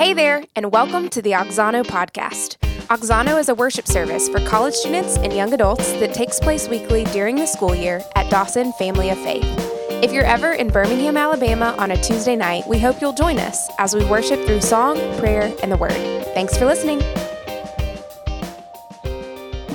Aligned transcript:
Hey 0.00 0.14
there, 0.14 0.42
and 0.56 0.72
welcome 0.72 1.10
to 1.10 1.20
the 1.20 1.32
Oxano 1.32 1.84
podcast. 1.84 2.56
Oxano 2.86 3.38
is 3.38 3.50
a 3.50 3.54
worship 3.54 3.86
service 3.86 4.30
for 4.30 4.40
college 4.46 4.72
students 4.72 5.18
and 5.18 5.30
young 5.30 5.52
adults 5.52 5.92
that 5.92 6.14
takes 6.14 6.40
place 6.40 6.68
weekly 6.68 7.04
during 7.12 7.36
the 7.36 7.44
school 7.44 7.74
year 7.74 8.02
at 8.16 8.30
Dawson 8.30 8.72
Family 8.78 9.10
of 9.10 9.18
Faith. 9.18 9.44
If 10.02 10.10
you're 10.10 10.24
ever 10.24 10.54
in 10.54 10.68
Birmingham, 10.68 11.18
Alabama 11.18 11.74
on 11.76 11.90
a 11.90 12.02
Tuesday 12.02 12.34
night, 12.34 12.66
we 12.66 12.78
hope 12.78 13.02
you'll 13.02 13.12
join 13.12 13.38
us 13.38 13.68
as 13.78 13.94
we 13.94 14.02
worship 14.06 14.42
through 14.46 14.62
song, 14.62 14.96
prayer, 15.18 15.54
and 15.62 15.70
the 15.70 15.76
Word. 15.76 15.92
Thanks 16.32 16.56
for 16.56 16.64
listening. 16.64 17.02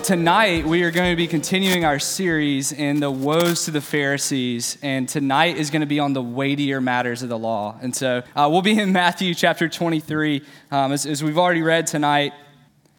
Tonight, 0.06 0.68
we 0.68 0.84
are 0.84 0.92
going 0.92 1.10
to 1.10 1.16
be 1.16 1.26
continuing 1.26 1.84
our 1.84 1.98
series 1.98 2.72
in 2.72 3.00
the 3.00 3.10
woes 3.10 3.66
to 3.66 3.72
the 3.72 3.82
Pharisees, 3.82 4.78
and 4.84 5.10
tonight 5.10 5.58
is 5.58 5.72
going 5.72 5.80
to 5.80 5.88
be 5.88 6.00
on 6.00 6.14
the 6.14 6.22
weightier 6.22 6.80
matters 6.80 7.24
of 7.24 7.30
the 7.30 7.40
law. 7.40 7.76
And 7.82 7.96
so 7.96 8.22
uh, 8.36 8.48
we'll 8.52 8.62
be 8.62 8.78
in 8.80 8.94
Matthew 8.94 9.34
chapter 9.34 9.68
23. 9.68 10.44
Um, 10.70 10.92
as, 10.92 11.08
as 11.08 11.24
we've 11.24 11.40
already 11.40 11.64
read 11.64 11.88
tonight, 11.88 12.34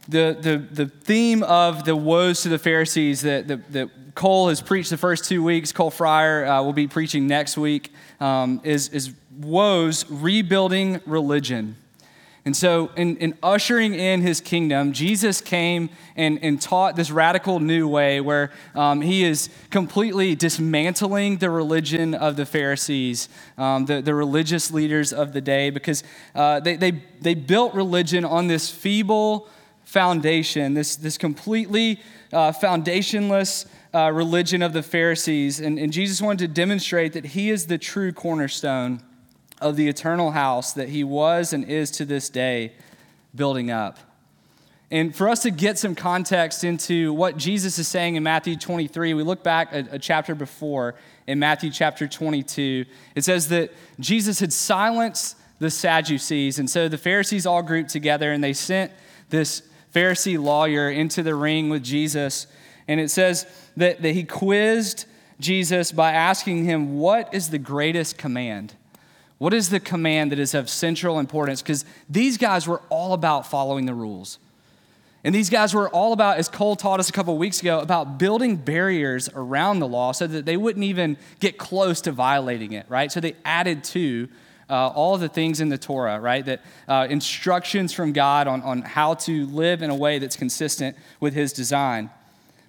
the, 0.09 0.37
the, 0.41 0.59
the 0.59 0.87
theme 0.89 1.45
of 1.45 1.85
the 1.85 1.95
woes 1.95 2.43
to 2.43 2.49
the 2.49 2.59
Pharisees 2.59 3.21
that, 3.21 3.47
that, 3.47 3.73
that 3.73 3.91
Cole 4.17 4.49
has 4.49 4.61
preached 4.61 4.91
the 4.91 4.97
first 4.97 5.27
two 5.27 5.45
weeks, 5.45 5.71
Cole 5.71 5.93
Fryer 5.93 6.45
uh, 6.45 6.63
will 6.65 6.73
be 6.73 6.89
preaching 6.89 7.29
next 7.29 7.57
week, 7.57 7.93
um, 8.19 8.61
is, 8.65 8.89
is 8.89 9.13
woes 9.39 10.11
rebuilding 10.11 11.01
religion. 11.07 11.77
And 12.47 12.57
so, 12.57 12.93
in, 12.97 13.17
in, 13.17 13.37
ushering 13.43 13.93
in 13.93 14.21
his 14.21 14.41
kingdom, 14.41 14.93
Jesus 14.93 15.41
came 15.41 15.91
and, 16.15 16.39
and 16.45 16.63
taught 16.63 16.95
this 16.95 17.11
radical 17.11 17.59
new 17.59 17.89
way 17.89 18.21
where 18.21 18.53
um, 18.77 19.01
he 19.01 19.25
is 19.25 19.51
completely 19.71 20.37
dismantling 20.37 21.39
the 21.39 21.51
religion 21.51 22.15
of 22.15 22.37
the 22.37 22.47
Pharisees, 22.47 23.29
um, 23.59 23.87
the, 23.87 24.01
the 24.01 24.15
religious 24.15 24.71
leaders 24.71 25.13
of 25.13 25.33
the 25.33 25.41
day, 25.41 25.71
because 25.71 26.05
uh, 26.37 26.61
they, 26.61 26.77
they, 26.77 27.03
they 27.21 27.35
built 27.35 27.75
religion 27.75 28.25
on 28.25 28.47
this 28.47 28.71
feeble 28.71 29.49
foundation, 29.83 30.75
this, 30.75 30.95
this 30.95 31.19
completely 31.19 32.01
uh, 32.33 32.53
foundationless 32.53 33.67
uh, 33.93 34.13
religion 34.13 34.63
of 34.63 34.73
the 34.73 34.85
Pharisees. 34.85 35.59
And, 35.59 35.81
and 35.81 35.93
Jesus 35.93 36.23
wanted 36.23 36.47
to 36.47 36.49
demonstrate 36.55 37.13
that 37.15 37.25
he 37.25 37.51
is 37.51 37.67
the 37.67 37.77
true 37.77 38.13
cornerstone 38.13 39.03
of 39.61 39.77
the 39.77 39.89
eternal 39.89 40.33
house 40.33 40.73
that 40.75 40.89
he 40.89 41.05
was 41.05 41.53
and 41.53 41.65
is 41.65 41.91
to 41.93 42.05
this 42.05 42.29
day 42.29 42.73
building 43.35 43.71
up. 43.71 43.99
And 44.91 45.15
for 45.15 45.29
us 45.29 45.43
to 45.43 45.51
get 45.51 45.79
some 45.79 45.95
context 45.95 46.63
into 46.63 47.13
what 47.13 47.37
Jesus 47.37 47.79
is 47.79 47.89
saying 47.89 48.15
in 48.15 48.23
Matthew 48.23 48.57
23, 48.57 49.15
we 49.15 49.23
look 49.25 49.43
back 49.43 49.73
a, 49.73 49.87
a, 49.93 49.99
chapter 49.99 50.35
before 50.35 50.95
in 51.27 51.41
Matthew 51.41 51.71
chapter 51.71 52.07
22. 52.07 52.85
It 53.17 53.25
says 53.25 53.49
that 53.49 53.73
Jesus 53.99 54.39
had 54.39 54.53
silenced 54.53 55.37
the 55.59 55.71
Sadducees. 55.71 56.61
And 56.61 56.71
so 56.71 56.89
the 56.89 56.99
Pharisees 56.99 57.47
all 57.47 57.63
grouped 57.63 57.91
together 57.91 58.31
and 58.31 58.45
they 58.45 58.53
sent 58.53 58.93
this 59.31 59.63
Pharisee 59.93 60.41
lawyer 60.41 60.89
into 60.91 61.23
the 61.23 61.35
ring 61.35 61.69
with 61.69 61.83
Jesus. 61.83 62.47
And 62.87 63.01
it 63.01 63.11
says 63.11 63.47
that, 63.77 64.03
that 64.03 64.13
he 64.13 64.23
quizzed 64.23 65.07
Jesus 65.41 65.91
by 65.91 66.13
asking 66.13 66.65
him, 66.65 66.99
What 66.99 67.35
is 67.35 67.51
the 67.51 67.59
greatest 67.59 68.19
command? 68.19 68.75
What 69.39 69.53
is 69.53 69.69
the 69.69 69.81
command 69.81 70.33
that 70.33 70.39
is 70.39 70.55
of 70.55 70.71
central 70.71 71.19
importance? 71.19 71.63
Because 71.63 71.85
these 72.09 72.39
guys 72.39 72.67
were 72.67 72.81
all 72.89 73.13
about 73.13 73.51
following 73.51 73.87
the 73.87 73.95
rules. 73.95 74.39
And 75.25 75.35
these 75.35 75.51
guys 75.51 75.75
were 75.75 75.89
all 75.89 76.13
about, 76.13 76.39
as 76.39 76.49
Cole 76.49 76.77
taught 76.77 77.01
us 77.01 77.09
a 77.09 77.13
couple 77.13 77.37
weeks 77.37 77.61
ago, 77.61 77.81
about 77.81 78.17
building 78.17 78.57
barriers 78.57 79.29
around 79.35 79.81
the 79.81 79.89
law 79.89 80.13
so 80.13 80.27
that 80.27 80.47
they 80.47 80.57
wouldn't 80.57 80.85
even 80.85 81.17
get 81.41 81.59
close 81.59 82.01
to 82.03 82.13
violating 82.13 82.73
it, 82.73 82.87
right? 82.89 83.11
So 83.11 83.21
they 83.21 83.35
added 83.45 83.83
to 83.85 84.29
uh, 84.71 84.89
all 84.89 85.19
the 85.19 85.29
things 85.29 85.61
in 85.61 85.69
the 85.69 85.79
Torah, 85.79 86.21
right? 86.21 86.45
That 86.45 86.63
uh, 86.89 87.09
instructions 87.11 87.93
from 87.93 88.13
God 88.13 88.47
on, 88.47 88.63
on 88.63 88.83
how 88.83 89.15
to 89.15 89.47
live 89.47 89.83
in 89.83 89.91
a 89.91 89.97
way 89.97 90.19
that's 90.19 90.37
consistent 90.37 90.97
with 91.21 91.35
His 91.35 91.53
design. 91.53 92.11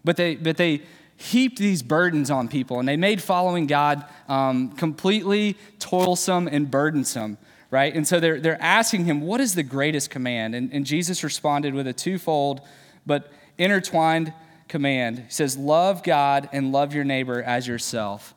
But 0.03 0.17
they, 0.17 0.35
but 0.35 0.57
they 0.57 0.81
heaped 1.17 1.57
these 1.57 1.81
burdens 1.81 2.29
on 2.29 2.47
people, 2.47 2.79
and 2.79 2.87
they 2.87 2.95
made 2.95 3.21
following 3.21 3.65
God 3.67 4.05
um, 4.29 4.71
completely 4.73 5.57
toilsome 5.79 6.47
and 6.47 6.69
burdensome, 6.69 7.39
right? 7.71 7.93
And 7.93 8.07
so 8.07 8.19
they're, 8.19 8.39
they're 8.39 8.61
asking 8.61 9.05
him, 9.05 9.21
What 9.21 9.41
is 9.41 9.55
the 9.55 9.63
greatest 9.63 10.11
command? 10.11 10.53
And, 10.55 10.71
and 10.71 10.85
Jesus 10.85 11.23
responded 11.23 11.73
with 11.73 11.87
a 11.87 11.93
twofold 11.93 12.61
but 13.05 13.31
intertwined 13.57 14.31
command. 14.67 15.19
He 15.19 15.31
says, 15.31 15.57
Love 15.57 16.03
God 16.03 16.49
and 16.53 16.71
love 16.71 16.93
your 16.93 17.03
neighbor 17.03 17.41
as 17.41 17.67
yourself. 17.67 18.35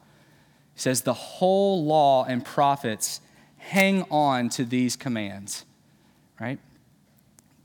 He 0.75 0.81
says, 0.81 1.03
The 1.03 1.12
whole 1.12 1.84
law 1.84 2.25
and 2.25 2.43
prophets 2.43 3.21
hang 3.59 4.05
on 4.10 4.49
to 4.49 4.65
these 4.65 4.97
commands, 4.97 5.66
right? 6.41 6.59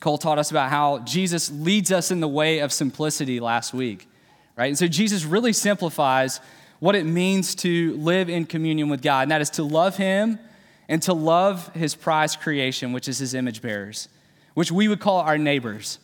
Cole 0.01 0.17
taught 0.17 0.37
us 0.39 0.51
about 0.51 0.69
how 0.69 0.99
Jesus 0.99 1.49
leads 1.49 1.89
us 1.89 2.11
in 2.11 2.19
the 2.19 2.27
way 2.27 2.59
of 2.59 2.73
simplicity 2.73 3.39
last 3.39 3.73
week 3.73 4.09
right? 4.55 4.67
And 4.67 4.77
so 4.77 4.87
Jesus 4.87 5.25
really 5.25 5.53
simplifies 5.53 6.39
what 6.79 6.95
it 6.95 7.05
means 7.05 7.55
to 7.55 7.95
live 7.97 8.29
in 8.29 8.45
communion 8.45 8.89
with 8.89 9.01
God, 9.01 9.23
and 9.23 9.31
that 9.31 9.41
is 9.41 9.49
to 9.51 9.63
love 9.63 9.97
Him 9.97 10.39
and 10.87 11.01
to 11.03 11.13
love 11.13 11.73
His 11.73 11.95
prized 11.95 12.39
creation, 12.39 12.93
which 12.93 13.07
is 13.07 13.17
His 13.17 13.33
image 13.33 13.61
bearers, 13.61 14.09
which 14.53 14.71
we 14.71 14.87
would 14.87 14.99
call 14.99 15.19
our 15.19 15.37
neighbors, 15.37 15.99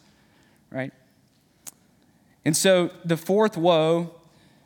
right? 0.71 0.93
And 2.43 2.55
so 2.57 2.91
the 3.05 3.17
fourth 3.17 3.57
woe, 3.57 4.15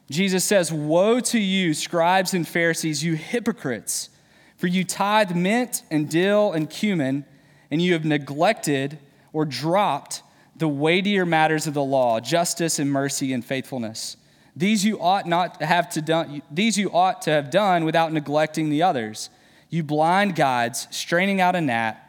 Jesus 0.09 0.44
says, 0.44 0.72
Woe 0.72 1.19
to 1.19 1.40
you, 1.40 1.73
scribes 1.73 2.34
and 2.34 2.47
Pharisees, 2.47 3.03
you 3.03 3.16
hypocrites, 3.16 4.09
for 4.57 4.67
you 4.67 4.84
tithe 4.84 5.35
mint 5.35 5.84
and 5.91 6.09
dill 6.09 6.53
and 6.53 6.69
cumin, 6.69 7.25
and 7.69 7.81
you 7.81 7.94
have 7.94 8.06
neglected 8.06 9.00
or 9.34 9.44
dropped 9.44 10.22
the 10.56 10.68
weightier 10.68 11.26
matters 11.26 11.68
of 11.68 11.74
the 11.74 11.84
law, 11.84 12.20
justice 12.20 12.80
and 12.80 12.90
mercy 12.92 13.34
and 13.34 13.44
faithfulness. 13.44 14.18
These 14.56 14.86
you 14.86 15.02
ought 15.02 15.28
not 15.28 15.62
have 15.62 15.90
to 15.92 16.02
done, 16.02 16.42
these 16.50 16.78
you 16.78 16.90
ought 16.92 17.22
to 17.24 17.32
have 17.32 17.50
done 17.50 17.84
without 17.84 18.14
neglecting 18.14 18.70
the 18.70 18.84
others. 18.84 19.30
You 19.70 19.84
blind 19.84 20.36
guides, 20.36 20.88
straining 20.92 21.42
out 21.42 21.56
a 21.56 21.62
gnat 21.62 22.02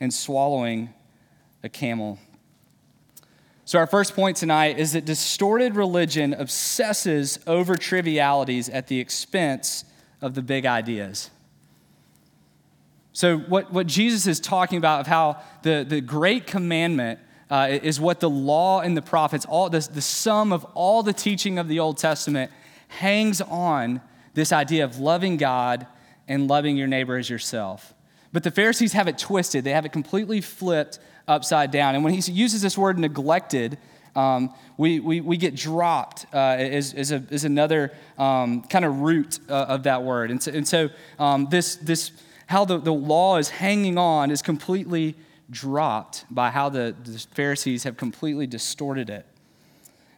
and 0.00 0.12
swallowing 0.12 0.92
a 1.62 1.68
camel. 1.68 2.18
So, 3.64 3.78
our 3.78 3.86
first 3.86 4.14
point 4.14 4.36
tonight 4.36 4.78
is 4.78 4.92
that 4.92 5.04
distorted 5.04 5.76
religion 5.76 6.34
obsesses 6.34 7.38
over 7.46 7.76
trivialities 7.76 8.68
at 8.68 8.88
the 8.88 8.98
expense 8.98 9.84
of 10.20 10.34
the 10.34 10.42
big 10.42 10.66
ideas. 10.66 11.30
So, 13.12 13.38
what, 13.38 13.72
what 13.72 13.86
Jesus 13.86 14.26
is 14.26 14.40
talking 14.40 14.76
about 14.76 15.00
of 15.00 15.06
how 15.06 15.40
the, 15.62 15.86
the 15.88 16.00
great 16.00 16.46
commandment 16.46 17.20
uh, 17.50 17.68
is 17.82 18.00
what 18.00 18.20
the 18.20 18.30
law 18.30 18.80
and 18.80 18.96
the 18.96 19.02
prophets, 19.02 19.44
all 19.44 19.68
the, 19.68 19.86
the 19.92 20.00
sum 20.00 20.52
of 20.52 20.64
all 20.74 21.02
the 21.02 21.12
teaching 21.12 21.58
of 21.58 21.68
the 21.68 21.80
Old 21.80 21.98
Testament 21.98 22.50
hangs 22.88 23.40
on 23.40 24.00
this 24.34 24.52
idea 24.52 24.84
of 24.84 24.98
loving 24.98 25.36
God 25.36 25.86
and 26.26 26.48
loving 26.48 26.76
your 26.76 26.86
neighbor 26.86 27.16
as 27.16 27.28
yourself. 27.28 27.94
But 28.32 28.42
the 28.42 28.50
Pharisees 28.50 28.92
have 28.94 29.08
it 29.08 29.18
twisted, 29.18 29.64
they 29.64 29.70
have 29.70 29.84
it 29.86 29.92
completely 29.92 30.40
flipped 30.40 30.98
upside 31.28 31.70
down. 31.70 31.94
And 31.94 32.04
when 32.04 32.12
he 32.14 32.32
uses 32.32 32.62
this 32.62 32.76
word 32.76 32.98
neglected, 32.98 33.78
um, 34.16 34.54
we, 34.76 35.00
we, 35.00 35.20
we 35.20 35.36
get 35.36 35.54
dropped 35.54 36.26
uh, 36.32 36.38
as, 36.38 36.94
as, 36.94 37.12
a, 37.12 37.22
as 37.30 37.44
another 37.44 37.92
um, 38.18 38.62
kind 38.62 38.84
of 38.84 39.00
root 39.00 39.38
uh, 39.48 39.52
of 39.52 39.84
that 39.84 40.02
word. 40.02 40.30
And 40.30 40.42
so, 40.42 40.52
and 40.52 40.66
so 40.66 40.88
um, 41.18 41.48
this, 41.50 41.76
this, 41.76 42.12
how 42.46 42.64
the, 42.64 42.78
the 42.78 42.92
law 42.92 43.36
is 43.36 43.50
hanging 43.50 43.98
on 43.98 44.30
is 44.30 44.42
completely 44.42 45.16
dropped 45.50 46.24
by 46.30 46.50
how 46.50 46.68
the, 46.68 46.94
the 47.04 47.24
Pharisees 47.32 47.84
have 47.84 47.96
completely 47.96 48.46
distorted 48.46 49.10
it. 49.10 49.26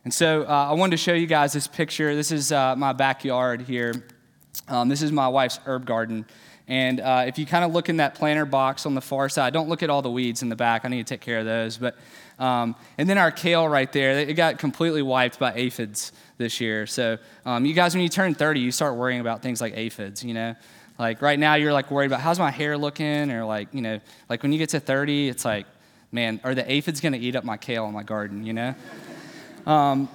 And 0.04 0.14
so 0.14 0.44
uh, 0.44 0.69
I 0.70 0.72
wanted 0.75 0.92
to 0.92 1.03
show 1.03 1.14
you 1.14 1.26
guys 1.26 1.53
this 1.53 1.66
picture. 1.66 2.14
This 2.14 2.31
is 2.31 2.53
uh, 2.53 2.76
my 2.76 2.92
backyard 2.92 3.62
here. 3.62 4.06
Um, 4.69 4.88
this 4.88 5.03
is 5.03 5.10
my 5.10 5.28
wife's 5.28 5.59
herb 5.66 5.84
garden. 5.84 6.26
And 6.69 7.00
uh, 7.00 7.25
if 7.26 7.38
you 7.38 7.47
kind 7.47 7.65
of 7.65 7.72
look 7.72 7.88
in 7.88 7.98
that 7.98 8.15
planter 8.15 8.44
box 8.44 8.86
on 8.86 8.94
the 8.94 9.00
far 9.00 9.28
side, 9.28 9.53
don't 9.53 9.69
look 9.69 9.82
at 9.82 9.91
all 9.91 10.03
the 10.03 10.10
weeds 10.10 10.42
in 10.42 10.48
the 10.48 10.56
back. 10.56 10.84
I 10.84 10.89
need 10.89 11.06
to 11.06 11.15
take 11.15 11.21
care 11.21 11.39
of 11.39 11.45
those. 11.45 11.77
But 11.77 11.97
um, 12.39 12.74
and 12.98 13.09
then 13.09 13.18
our 13.18 13.30
kale 13.30 13.66
right 13.68 13.91
there, 13.92 14.18
it 14.18 14.34
got 14.34 14.59
completely 14.59 15.03
wiped 15.03 15.39
by 15.39 15.54
aphids 15.54 16.12
this 16.39 16.60
year. 16.60 16.86
So 16.86 17.18
um, 17.45 17.65
you 17.65 17.72
guys, 17.72 17.95
when 17.95 18.03
you 18.03 18.09
turn 18.09 18.34
30, 18.34 18.60
you 18.60 18.72
start 18.72 18.97
worrying 18.97 19.21
about 19.21 19.42
things 19.42 19.60
like 19.60 19.77
aphids. 19.77 20.24
You 20.24 20.34
know, 20.34 20.54
like 20.98 21.21
right 21.22 21.39
now, 21.39 21.54
you're 21.54 21.72
like 21.72 21.91
worried 21.91 22.07
about 22.07 22.21
how's 22.21 22.39
my 22.39 22.51
hair 22.51 22.78
looking, 22.78 23.31
or 23.31 23.45
like 23.45 23.69
you 23.72 23.83
know, 23.83 24.01
like 24.28 24.43
when 24.43 24.53
you 24.53 24.59
get 24.59 24.71
to 24.71 24.81
30, 24.81 25.28
it's 25.28 25.45
like, 25.45 25.66
man, 26.13 26.41
are 26.45 26.54
the 26.54 26.71
aphids 26.71 27.01
to 27.01 27.16
eat 27.16 27.37
up 27.37 27.45
my 27.45 27.57
kale 27.57 27.87
in 27.87 27.93
my 27.93 28.03
garden? 28.03 28.45
You 28.45 28.53
know. 28.53 28.75
um, 29.66 30.09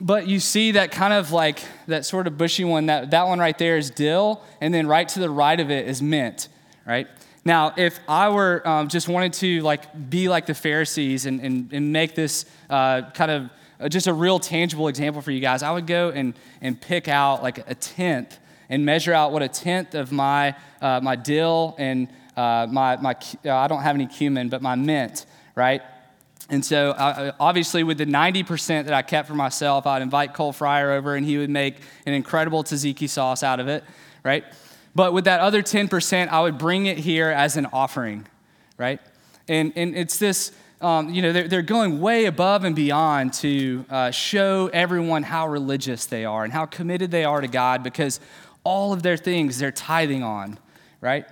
but 0.00 0.26
you 0.26 0.40
see 0.40 0.72
that 0.72 0.92
kind 0.92 1.12
of 1.12 1.32
like 1.32 1.62
that 1.86 2.06
sort 2.06 2.26
of 2.26 2.38
bushy 2.38 2.64
one. 2.64 2.86
That 2.86 3.10
that 3.10 3.26
one 3.26 3.38
right 3.38 3.56
there 3.58 3.76
is 3.76 3.90
dill, 3.90 4.42
and 4.60 4.72
then 4.72 4.86
right 4.86 5.08
to 5.08 5.18
the 5.18 5.30
right 5.30 5.58
of 5.58 5.70
it 5.70 5.88
is 5.88 6.00
mint, 6.00 6.48
right? 6.86 7.08
Now, 7.44 7.72
if 7.76 7.98
I 8.06 8.28
were 8.28 8.66
um, 8.68 8.88
just 8.88 9.08
wanted 9.08 9.32
to 9.34 9.62
like 9.62 10.10
be 10.10 10.28
like 10.28 10.46
the 10.46 10.54
Pharisees 10.54 11.26
and, 11.26 11.40
and, 11.40 11.72
and 11.72 11.92
make 11.92 12.14
this 12.14 12.44
uh, 12.68 13.10
kind 13.12 13.30
of 13.30 13.50
uh, 13.80 13.88
just 13.88 14.06
a 14.06 14.12
real 14.12 14.38
tangible 14.38 14.88
example 14.88 15.22
for 15.22 15.30
you 15.30 15.40
guys, 15.40 15.62
I 15.62 15.70
would 15.70 15.86
go 15.86 16.10
and, 16.10 16.34
and 16.60 16.78
pick 16.78 17.08
out 17.08 17.42
like 17.42 17.58
a 17.68 17.74
tenth 17.74 18.38
and 18.70 18.86
measure 18.86 19.12
out 19.12 19.32
what 19.32 19.42
a 19.42 19.48
tenth 19.48 19.94
of 19.94 20.12
my, 20.12 20.54
uh, 20.80 21.00
my 21.02 21.16
dill 21.16 21.74
and 21.76 22.08
uh, 22.36 22.66
my, 22.70 22.96
my, 22.96 23.14
uh, 23.44 23.54
I 23.54 23.68
don't 23.68 23.82
have 23.82 23.96
any 23.96 24.06
cumin, 24.06 24.48
but 24.48 24.62
my 24.62 24.76
mint, 24.76 25.26
right? 25.54 25.82
And 26.48 26.64
so, 26.64 26.90
uh, 26.90 27.32
obviously, 27.38 27.84
with 27.84 27.98
the 27.98 28.06
90% 28.06 28.84
that 28.84 28.94
I 28.94 29.02
kept 29.02 29.28
for 29.28 29.34
myself, 29.34 29.86
I'd 29.86 30.02
invite 30.02 30.34
Cole 30.34 30.52
Fryer 30.52 30.92
over 30.92 31.14
and 31.14 31.26
he 31.26 31.38
would 31.38 31.50
make 31.50 31.76
an 32.06 32.14
incredible 32.14 32.64
tzatziki 32.64 33.08
sauce 33.08 33.42
out 33.42 33.60
of 33.60 33.68
it, 33.68 33.84
right? 34.24 34.44
But 34.94 35.12
with 35.12 35.24
that 35.24 35.40
other 35.40 35.62
10%, 35.62 36.28
I 36.28 36.40
would 36.40 36.58
bring 36.58 36.86
it 36.86 36.98
here 36.98 37.28
as 37.28 37.56
an 37.56 37.66
offering, 37.72 38.26
right? 38.78 39.00
And, 39.48 39.72
and 39.76 39.96
it's 39.96 40.18
this, 40.18 40.52
um, 40.80 41.10
you 41.10 41.22
know, 41.22 41.32
they're, 41.32 41.46
they're 41.46 41.62
going 41.62 42.00
way 42.00 42.24
above 42.24 42.64
and 42.64 42.74
beyond 42.74 43.32
to 43.34 43.84
uh, 43.88 44.10
show 44.10 44.70
everyone 44.72 45.22
how 45.22 45.46
religious 45.46 46.06
they 46.06 46.24
are 46.24 46.42
and 46.42 46.52
how 46.52 46.66
committed 46.66 47.10
they 47.10 47.24
are 47.24 47.40
to 47.40 47.48
God 47.48 47.84
because 47.84 48.18
all 48.64 48.92
of 48.92 49.02
their 49.02 49.16
things 49.16 49.58
they're 49.58 49.72
tithing 49.72 50.22
on, 50.22 50.58
right? 51.00 51.26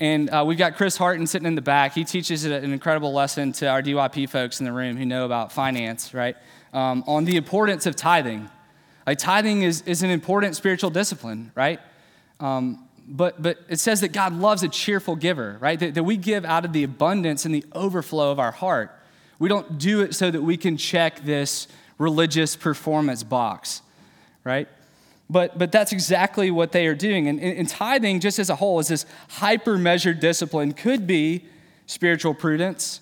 And 0.00 0.28
uh, 0.30 0.44
we've 0.46 0.58
got 0.58 0.76
Chris 0.76 0.96
Harton 0.96 1.26
sitting 1.26 1.46
in 1.46 1.54
the 1.54 1.62
back. 1.62 1.94
He 1.94 2.04
teaches 2.04 2.44
an 2.44 2.72
incredible 2.72 3.12
lesson 3.12 3.52
to 3.52 3.68
our 3.68 3.82
DYP 3.82 4.28
folks 4.28 4.58
in 4.58 4.66
the 4.66 4.72
room 4.72 4.96
who 4.96 5.06
know 5.06 5.24
about 5.24 5.52
finance, 5.52 6.12
right? 6.12 6.36
Um, 6.72 7.04
on 7.06 7.24
the 7.24 7.36
importance 7.36 7.86
of 7.86 7.94
tithing. 7.94 8.50
Like, 9.06 9.18
tithing 9.18 9.62
is, 9.62 9.82
is 9.82 10.02
an 10.02 10.10
important 10.10 10.56
spiritual 10.56 10.90
discipline, 10.90 11.52
right? 11.54 11.78
Um, 12.40 12.88
but, 13.06 13.40
but 13.40 13.58
it 13.68 13.78
says 13.78 14.00
that 14.00 14.12
God 14.12 14.32
loves 14.32 14.62
a 14.62 14.68
cheerful 14.68 15.14
giver, 15.14 15.58
right? 15.60 15.78
That, 15.78 15.94
that 15.94 16.04
we 16.04 16.16
give 16.16 16.44
out 16.44 16.64
of 16.64 16.72
the 16.72 16.84
abundance 16.84 17.44
and 17.44 17.54
the 17.54 17.64
overflow 17.72 18.32
of 18.32 18.40
our 18.40 18.52
heart. 18.52 18.98
We 19.38 19.48
don't 19.48 19.78
do 19.78 20.00
it 20.00 20.14
so 20.14 20.30
that 20.30 20.42
we 20.42 20.56
can 20.56 20.76
check 20.76 21.20
this 21.22 21.68
religious 21.98 22.56
performance 22.56 23.22
box, 23.22 23.82
right? 24.42 24.68
But, 25.30 25.58
but 25.58 25.72
that's 25.72 25.92
exactly 25.92 26.50
what 26.50 26.72
they 26.72 26.86
are 26.86 26.94
doing. 26.94 27.28
And, 27.28 27.40
and 27.40 27.68
tithing, 27.68 28.20
just 28.20 28.38
as 28.38 28.50
a 28.50 28.56
whole, 28.56 28.78
is 28.78 28.88
this 28.88 29.06
hyper 29.30 29.78
measured 29.78 30.20
discipline, 30.20 30.72
could 30.72 31.06
be 31.06 31.46
spiritual 31.86 32.34
prudence, 32.34 33.00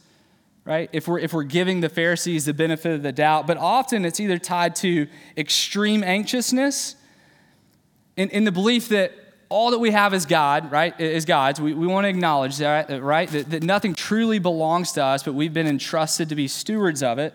right? 0.64 0.88
If 0.92 1.08
we're, 1.08 1.18
if 1.18 1.32
we're 1.32 1.42
giving 1.42 1.80
the 1.80 1.88
Pharisees 1.88 2.44
the 2.44 2.54
benefit 2.54 2.92
of 2.92 3.02
the 3.02 3.12
doubt, 3.12 3.46
but 3.46 3.56
often 3.56 4.04
it's 4.04 4.20
either 4.20 4.38
tied 4.38 4.76
to 4.76 5.08
extreme 5.36 6.04
anxiousness 6.04 6.94
in, 8.16 8.28
in 8.30 8.44
the 8.44 8.52
belief 8.52 8.88
that 8.90 9.12
all 9.48 9.72
that 9.72 9.78
we 9.78 9.90
have 9.90 10.14
is 10.14 10.24
God, 10.24 10.72
right? 10.72 10.98
Is 10.98 11.26
God's. 11.26 11.60
We, 11.60 11.74
we 11.74 11.86
want 11.86 12.04
to 12.04 12.08
acknowledge 12.08 12.56
that, 12.58 13.02
right? 13.02 13.28
That, 13.28 13.50
that 13.50 13.62
nothing 13.62 13.94
truly 13.94 14.38
belongs 14.38 14.92
to 14.92 15.04
us, 15.04 15.22
but 15.22 15.34
we've 15.34 15.52
been 15.52 15.66
entrusted 15.66 16.30
to 16.30 16.34
be 16.34 16.48
stewards 16.48 17.02
of 17.02 17.18
it. 17.18 17.34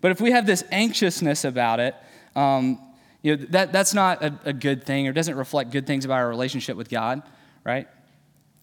But 0.00 0.10
if 0.10 0.20
we 0.20 0.30
have 0.30 0.46
this 0.46 0.64
anxiousness 0.70 1.44
about 1.44 1.80
it, 1.80 1.94
um, 2.34 2.80
you 3.22 3.36
know, 3.36 3.44
that, 3.50 3.72
that's 3.72 3.92
not 3.92 4.22
a, 4.22 4.38
a 4.46 4.52
good 4.52 4.84
thing 4.84 5.06
or 5.06 5.12
doesn't 5.12 5.36
reflect 5.36 5.70
good 5.70 5.86
things 5.86 6.04
about 6.04 6.18
our 6.18 6.28
relationship 6.28 6.76
with 6.76 6.88
God, 6.88 7.22
right? 7.64 7.86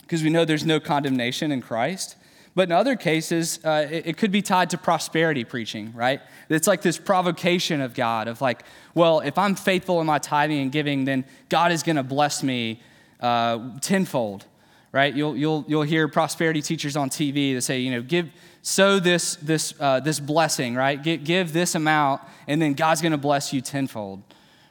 Because 0.01 0.23
we 0.23 0.29
know 0.29 0.45
there's 0.45 0.65
no 0.65 0.79
condemnation 0.79 1.51
in 1.51 1.61
Christ. 1.61 2.15
But 2.55 2.69
in 2.69 2.71
other 2.71 2.95
cases, 2.95 3.59
uh, 3.63 3.87
it, 3.89 4.07
it, 4.07 4.17
could 4.17 4.31
be 4.31 4.41
tied 4.41 4.71
to 4.71 4.79
prosperity 4.79 5.43
preaching, 5.43 5.93
right? 5.93 6.21
It's 6.49 6.65
like 6.65 6.81
this 6.81 6.97
provocation 6.97 7.81
of 7.81 7.93
God 7.93 8.27
of 8.27 8.41
like, 8.41 8.63
well, 8.95 9.19
if 9.19 9.37
I'm 9.37 9.53
faithful 9.53 10.01
in 10.01 10.07
my 10.07 10.17
tithing 10.17 10.59
and 10.59 10.71
giving, 10.71 11.05
then 11.05 11.23
God 11.49 11.71
is 11.71 11.83
going 11.83 11.97
to 11.97 12.03
bless 12.03 12.41
me 12.41 12.81
uh, 13.19 13.77
tenfold, 13.81 14.45
right? 14.91 15.13
You'll, 15.13 15.37
you'll, 15.37 15.65
you'll 15.67 15.83
hear 15.83 16.07
prosperity 16.07 16.63
teachers 16.63 16.97
on 16.97 17.11
TV 17.11 17.53
that 17.53 17.61
say, 17.61 17.79
you 17.79 17.91
know, 17.91 18.01
give, 18.01 18.27
sow 18.63 18.97
this, 18.97 19.35
this, 19.35 19.75
uh, 19.79 19.99
this 19.99 20.19
blessing, 20.19 20.73
right? 20.73 21.01
Give, 21.01 21.23
give 21.23 21.53
this 21.53 21.75
amount, 21.75 22.23
and 22.47 22.59
then 22.59 22.73
God's 22.73 23.03
going 23.03 23.11
to 23.11 23.19
bless 23.19 23.53
you 23.53 23.61
tenfold 23.61 24.23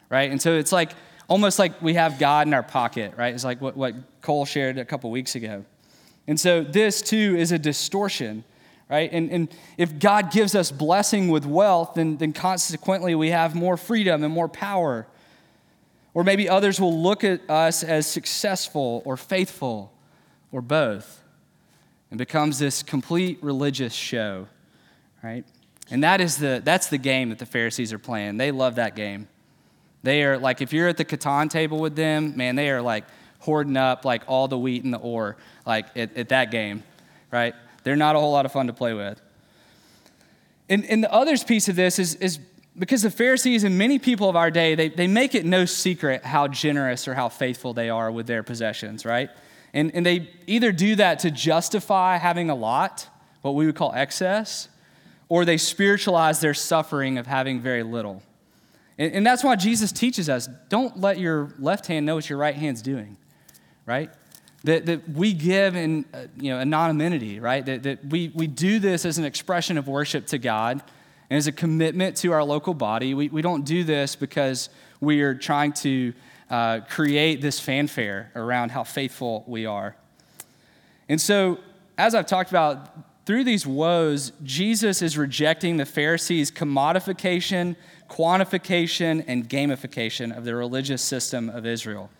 right? 0.08 0.30
And 0.30 0.40
so 0.40 0.54
it's 0.54 0.72
like 0.72 0.92
almost 1.28 1.58
like 1.58 1.80
we 1.82 1.94
have 1.94 2.18
God 2.18 2.46
in 2.46 2.54
our 2.54 2.62
pocket, 2.62 3.14
right? 3.16 3.34
It's 3.34 3.44
like 3.44 3.60
what, 3.60 3.76
what 3.76 3.94
Cole 4.20 4.44
shared 4.44 4.78
a 4.78 4.84
couple 4.84 5.10
weeks 5.10 5.34
ago. 5.34 5.64
And 6.26 6.38
so 6.38 6.62
this 6.62 7.02
too 7.02 7.36
is 7.38 7.52
a 7.52 7.58
distortion, 7.58 8.44
right? 8.90 9.10
And, 9.12 9.30
and 9.30 9.48
if 9.76 9.98
God 9.98 10.30
gives 10.30 10.54
us 10.54 10.70
blessing 10.70 11.28
with 11.28 11.46
wealth, 11.46 11.94
then, 11.94 12.16
then 12.16 12.32
consequently 12.32 13.14
we 13.14 13.30
have 13.30 13.54
more 13.54 13.76
freedom 13.76 14.24
and 14.24 14.32
more 14.32 14.48
power. 14.48 15.06
Or 16.14 16.24
maybe 16.24 16.48
others 16.48 16.80
will 16.80 17.02
look 17.02 17.24
at 17.24 17.48
us 17.50 17.82
as 17.82 18.06
successful 18.06 19.02
or 19.04 19.16
faithful 19.16 19.92
or 20.50 20.62
both. 20.62 21.22
And 22.10 22.18
becomes 22.18 22.58
this 22.58 22.82
complete 22.82 23.38
religious 23.42 23.92
show, 23.92 24.46
right? 25.22 25.44
And 25.90 26.02
that 26.04 26.20
is 26.20 26.36
the, 26.36 26.62
that's 26.64 26.88
the 26.88 26.98
game 26.98 27.30
that 27.30 27.38
the 27.38 27.46
Pharisees 27.46 27.92
are 27.92 27.98
playing. 27.98 28.36
They 28.36 28.52
love 28.52 28.76
that 28.76 28.96
game. 28.96 29.28
They 30.06 30.22
are 30.22 30.38
like, 30.38 30.60
if 30.62 30.72
you're 30.72 30.86
at 30.86 30.98
the 30.98 31.04
Catan 31.04 31.50
table 31.50 31.80
with 31.80 31.96
them, 31.96 32.36
man, 32.36 32.54
they 32.54 32.70
are 32.70 32.80
like 32.80 33.02
hoarding 33.40 33.76
up 33.76 34.04
like 34.04 34.22
all 34.28 34.46
the 34.46 34.56
wheat 34.56 34.84
and 34.84 34.94
the 34.94 34.98
ore, 34.98 35.36
like 35.66 35.86
at, 35.96 36.16
at 36.16 36.28
that 36.28 36.52
game, 36.52 36.84
right? 37.32 37.56
They're 37.82 37.96
not 37.96 38.14
a 38.14 38.20
whole 38.20 38.30
lot 38.30 38.46
of 38.46 38.52
fun 38.52 38.68
to 38.68 38.72
play 38.72 38.94
with. 38.94 39.20
And, 40.68 40.84
and 40.84 41.02
the 41.02 41.12
other 41.12 41.36
piece 41.38 41.68
of 41.68 41.74
this 41.74 41.98
is, 41.98 42.14
is 42.14 42.38
because 42.78 43.02
the 43.02 43.10
Pharisees 43.10 43.64
and 43.64 43.76
many 43.76 43.98
people 43.98 44.28
of 44.28 44.36
our 44.36 44.48
day, 44.48 44.76
they, 44.76 44.90
they 44.90 45.08
make 45.08 45.34
it 45.34 45.44
no 45.44 45.64
secret 45.64 46.24
how 46.24 46.46
generous 46.46 47.08
or 47.08 47.14
how 47.14 47.28
faithful 47.28 47.74
they 47.74 47.90
are 47.90 48.12
with 48.12 48.28
their 48.28 48.44
possessions, 48.44 49.04
right? 49.04 49.30
And, 49.74 49.92
and 49.92 50.06
they 50.06 50.30
either 50.46 50.70
do 50.70 50.94
that 50.94 51.18
to 51.20 51.32
justify 51.32 52.18
having 52.18 52.48
a 52.48 52.54
lot, 52.54 53.08
what 53.42 53.56
we 53.56 53.66
would 53.66 53.74
call 53.74 53.92
excess, 53.92 54.68
or 55.28 55.44
they 55.44 55.56
spiritualize 55.56 56.38
their 56.38 56.54
suffering 56.54 57.18
of 57.18 57.26
having 57.26 57.60
very 57.60 57.82
little. 57.82 58.22
And, 58.98 59.12
and 59.12 59.26
that's 59.26 59.44
why 59.44 59.56
Jesus 59.56 59.92
teaches 59.92 60.28
us 60.28 60.48
don't 60.68 60.98
let 60.98 61.18
your 61.18 61.52
left 61.58 61.86
hand 61.86 62.06
know 62.06 62.14
what 62.14 62.28
your 62.28 62.38
right 62.38 62.54
hand's 62.54 62.82
doing, 62.82 63.16
right? 63.84 64.10
That, 64.64 64.86
that 64.86 65.08
we 65.08 65.32
give 65.32 65.76
in 65.76 66.04
uh, 66.12 66.26
you 66.36 66.50
know, 66.50 66.58
anonymity, 66.58 67.38
right? 67.40 67.64
That, 67.64 67.82
that 67.84 68.04
we, 68.06 68.32
we 68.34 68.46
do 68.46 68.78
this 68.78 69.04
as 69.04 69.18
an 69.18 69.24
expression 69.24 69.78
of 69.78 69.86
worship 69.86 70.26
to 70.28 70.38
God 70.38 70.82
and 71.30 71.36
as 71.36 71.46
a 71.46 71.52
commitment 71.52 72.16
to 72.18 72.32
our 72.32 72.42
local 72.42 72.74
body. 72.74 73.14
We, 73.14 73.28
we 73.28 73.42
don't 73.42 73.64
do 73.64 73.84
this 73.84 74.16
because 74.16 74.68
we 75.00 75.20
are 75.22 75.34
trying 75.34 75.72
to 75.74 76.12
uh, 76.50 76.80
create 76.88 77.40
this 77.40 77.60
fanfare 77.60 78.32
around 78.34 78.70
how 78.70 78.84
faithful 78.84 79.44
we 79.46 79.66
are. 79.66 79.96
And 81.08 81.20
so, 81.20 81.58
as 81.98 82.14
I've 82.14 82.26
talked 82.26 82.50
about, 82.50 83.24
through 83.26 83.44
these 83.44 83.66
woes, 83.66 84.32
Jesus 84.44 85.02
is 85.02 85.18
rejecting 85.18 85.76
the 85.76 85.86
Pharisees' 85.86 86.50
commodification 86.50 87.74
quantification 88.08 89.24
and 89.26 89.48
gamification 89.48 90.36
of 90.36 90.44
the 90.44 90.54
religious 90.54 91.02
system 91.02 91.48
of 91.48 91.66
Israel. 91.66 92.10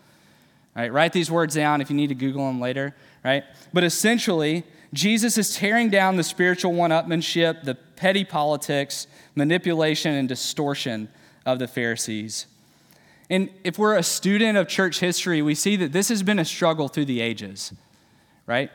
Right, 0.75 0.93
write 0.93 1.11
these 1.11 1.31
words 1.31 1.55
down 1.55 1.81
if 1.81 1.89
you 1.89 1.95
need 1.95 2.09
to 2.09 2.15
Google 2.15 2.45
them 2.45 2.59
later, 2.59 2.95
right? 3.25 3.43
But 3.73 3.83
essentially, 3.83 4.63
Jesus 4.93 5.37
is 5.37 5.55
tearing 5.55 5.89
down 5.89 6.17
the 6.17 6.23
spiritual 6.23 6.73
one 6.73 6.91
upmanship, 6.91 7.63
the 7.63 7.73
petty 7.73 8.23
politics, 8.23 9.07
manipulation, 9.33 10.13
and 10.13 10.29
distortion 10.29 11.09
of 11.47 11.57
the 11.59 11.67
Pharisees. 11.67 12.45
And 13.29 13.49
if 13.63 13.77
we're 13.77 13.95
a 13.95 14.03
student 14.03 14.57
of 14.57 14.67
church 14.67 14.99
history, 14.99 15.41
we 15.41 15.55
see 15.55 15.75
that 15.77 15.91
this 15.91 16.09
has 16.09 16.23
been 16.23 16.39
a 16.39 16.45
struggle 16.45 16.87
through 16.87 17.05
the 17.05 17.21
ages, 17.21 17.73
right? 18.45 18.71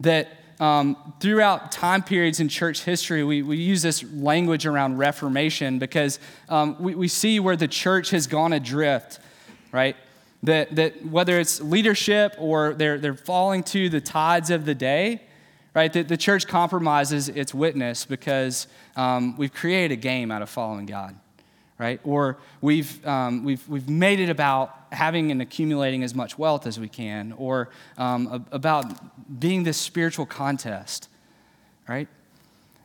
That 0.00 0.28
um, 0.58 1.14
throughout 1.20 1.70
time 1.70 2.02
periods 2.02 2.40
in 2.40 2.48
church 2.48 2.82
history, 2.82 3.22
we, 3.22 3.42
we 3.42 3.56
use 3.58 3.82
this 3.82 4.02
language 4.02 4.64
around 4.64 4.96
Reformation 4.96 5.78
because 5.78 6.18
um, 6.48 6.76
we, 6.80 6.94
we 6.94 7.08
see 7.08 7.40
where 7.40 7.56
the 7.56 7.68
church 7.68 8.10
has 8.10 8.26
gone 8.26 8.52
adrift, 8.52 9.20
right? 9.72 9.96
That, 10.42 10.74
that 10.76 11.04
whether 11.04 11.38
it's 11.38 11.60
leadership 11.60 12.34
or 12.38 12.74
they're, 12.74 12.98
they're 12.98 13.14
falling 13.14 13.62
to 13.64 13.88
the 13.88 14.00
tides 14.00 14.50
of 14.50 14.64
the 14.64 14.74
day, 14.74 15.22
right? 15.74 15.92
That 15.92 16.08
the 16.08 16.16
church 16.16 16.46
compromises 16.46 17.28
its 17.28 17.52
witness 17.52 18.06
because 18.06 18.66
um, 18.96 19.36
we've 19.36 19.52
created 19.52 19.92
a 19.92 20.00
game 20.00 20.30
out 20.30 20.40
of 20.40 20.48
following 20.48 20.86
God 20.86 21.16
right? 21.78 22.00
Or 22.04 22.38
we've, 22.60 23.04
um, 23.06 23.44
we've, 23.44 23.66
we've 23.68 23.88
made 23.88 24.20
it 24.20 24.30
about 24.30 24.74
having 24.92 25.30
and 25.30 25.42
accumulating 25.42 26.02
as 26.02 26.14
much 26.14 26.38
wealth 26.38 26.66
as 26.66 26.80
we 26.80 26.88
can, 26.88 27.32
or 27.32 27.70
um, 27.98 28.46
about 28.50 29.40
being 29.40 29.64
this 29.64 29.76
spiritual 29.76 30.26
contest, 30.26 31.08
right? 31.88 32.08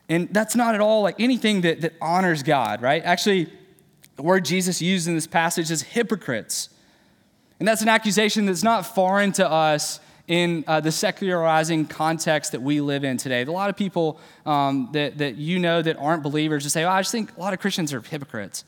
And 0.10 0.34
that's 0.34 0.56
not 0.56 0.76
at 0.76 0.82
all 0.82 1.04
like 1.04 1.20
anything 1.20 1.62
that, 1.62 1.82
that 1.82 1.94
honors 2.02 2.44
God, 2.44 2.82
right? 2.82 3.02
Actually, 3.04 3.52
the 4.18 4.24
word 4.24 4.44
Jesus 4.44 4.82
used 4.82 5.08
in 5.08 5.16
this 5.16 5.28
passage 5.28 5.72
is 5.72 5.82
hypocrites. 5.82 6.70
And 7.60 7.68
that's 7.68 7.82
an 7.82 7.88
accusation 7.88 8.46
that's 8.46 8.64
not 8.64 8.86
foreign 8.86 9.32
to 9.34 9.50
us 9.50 10.00
in 10.28 10.64
uh, 10.68 10.80
the 10.80 10.92
secularizing 10.92 11.86
context 11.86 12.52
that 12.54 12.62
we 12.62 12.82
live 12.82 13.04
in 13.04 13.18
today. 13.18 13.44
A 13.44 13.52
lot 13.52 13.70
of 13.70 13.78
people 13.78 14.20
um, 14.46 14.90
that, 14.94 15.18
that 15.18 15.36
you 15.36 15.60
know 15.60 15.82
that 15.82 15.98
aren't 15.98 16.24
believers 16.24 16.64
just 16.64 16.74
say, 16.74 16.84
oh, 16.84 16.90
I 16.90 17.02
just 17.02 17.12
think 17.12 17.36
a 17.38 17.40
lot 17.40 17.54
of 17.54 17.60
Christians 17.60 17.94
are 17.94 18.02
hypocrites. 18.02 18.64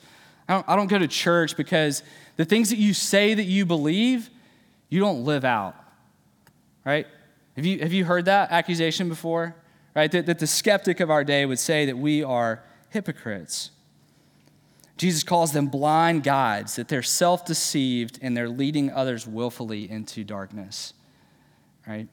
I 0.47 0.53
don't, 0.53 0.69
I 0.69 0.75
don't 0.75 0.87
go 0.87 0.99
to 0.99 1.07
church 1.07 1.55
because 1.55 2.03
the 2.35 2.45
things 2.45 2.69
that 2.69 2.77
you 2.77 2.93
say 2.93 3.33
that 3.33 3.45
you 3.45 3.65
believe, 3.65 4.29
you 4.89 4.99
don't 4.99 5.23
live 5.23 5.45
out. 5.45 5.75
Right? 6.85 7.07
Have 7.55 7.65
you, 7.65 7.79
have 7.79 7.93
you 7.93 8.05
heard 8.05 8.25
that 8.25 8.51
accusation 8.51 9.09
before? 9.09 9.55
Right? 9.95 10.11
That, 10.11 10.25
that 10.25 10.39
the 10.39 10.47
skeptic 10.47 10.99
of 10.99 11.09
our 11.09 11.23
day 11.23 11.45
would 11.45 11.59
say 11.59 11.85
that 11.85 11.97
we 11.97 12.23
are 12.23 12.63
hypocrites. 12.89 13.71
Jesus 14.97 15.23
calls 15.23 15.51
them 15.51 15.67
blind 15.67 16.23
guides, 16.23 16.75
that 16.75 16.87
they're 16.87 17.01
self 17.01 17.45
deceived 17.45 18.19
and 18.21 18.35
they're 18.35 18.49
leading 18.49 18.91
others 18.91 19.25
willfully 19.25 19.89
into 19.89 20.23
darkness. 20.23 20.93
Right? 21.87 22.07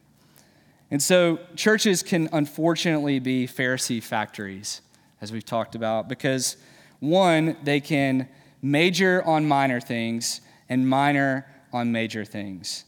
And 0.90 1.02
so 1.02 1.38
churches 1.56 2.02
can 2.02 2.28
unfortunately 2.32 3.18
be 3.20 3.46
Pharisee 3.46 4.02
factories, 4.02 4.80
as 5.20 5.30
we've 5.30 5.44
talked 5.44 5.74
about, 5.74 6.08
because 6.08 6.56
one, 7.00 7.56
they 7.62 7.80
can 7.80 8.28
major 8.62 9.22
on 9.24 9.46
minor 9.46 9.80
things 9.80 10.40
and 10.68 10.88
minor 10.88 11.46
on 11.72 11.90
major 11.90 12.24
things 12.24 12.84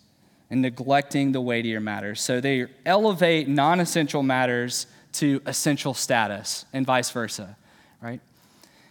and 0.50 0.61
neglecting 0.61 1.33
the 1.33 1.40
weightier 1.40 1.81
matters. 1.81 2.21
So 2.21 2.40
they 2.40 2.66
elevate 2.85 3.49
non 3.49 3.81
essential 3.81 4.23
matters 4.23 4.87
to 5.14 5.40
essential 5.47 5.95
status 5.95 6.66
and 6.73 6.87
vice 6.87 7.11
versa, 7.11 7.57
right? 8.00 8.21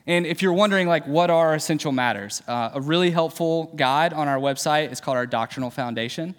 And 0.08 0.26
if 0.26 0.42
you're 0.42 0.54
wondering, 0.54 0.88
like, 0.88 1.06
what 1.06 1.30
are 1.30 1.54
essential 1.54 1.92
matters? 1.92 2.42
Uh, 2.48 2.72
a 2.74 2.82
really 2.82 3.12
helpful 3.12 3.72
guide 3.76 4.14
on 4.14 4.28
our 4.28 4.40
website 4.40 4.92
is 4.92 5.00
called 5.00 5.18
our 5.18 5.28
Doctrinal 5.28 5.70
Foundation. 5.70 6.34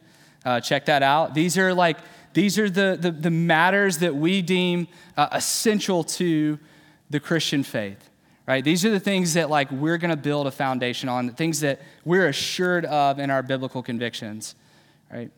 Uh, 0.45 0.61
check 0.61 0.87
that 0.87 1.05
out. 1.05 1.35
These 1.35 1.57
are 1.57 1.73
like, 1.73 1.99
these 2.33 2.59
are 2.59 2.69
the, 2.69 2.99
the, 3.01 3.13
the 3.13 3.31
matters 3.31 3.99
that 3.99 4.17
we 4.17 4.43
deem 4.43 4.89
uh, 5.17 5.29
essential 5.31 6.03
to 6.03 6.59
the 7.11 7.21
Christian 7.21 7.63
faith 7.63 8.09
right? 8.47 8.65
These 8.65 8.85
are 8.85 8.91
the 8.91 9.01
things 9.01 9.35
that 9.35 9.51
like 9.51 9.71
we're 9.71 9.99
going 9.99 10.11
to 10.11 10.17
build 10.17 10.47
a 10.47 10.51
foundation 10.51 11.09
on 11.09 11.27
the 11.27 11.33
things 11.33 11.61
that 11.61 11.81
we're 12.05 12.29
assured 12.29 12.85
of 12.87 13.19
in 13.19 13.31
our 13.31 13.43
biblical 13.43 13.83
convictions 13.83 14.55
right? 15.13 15.31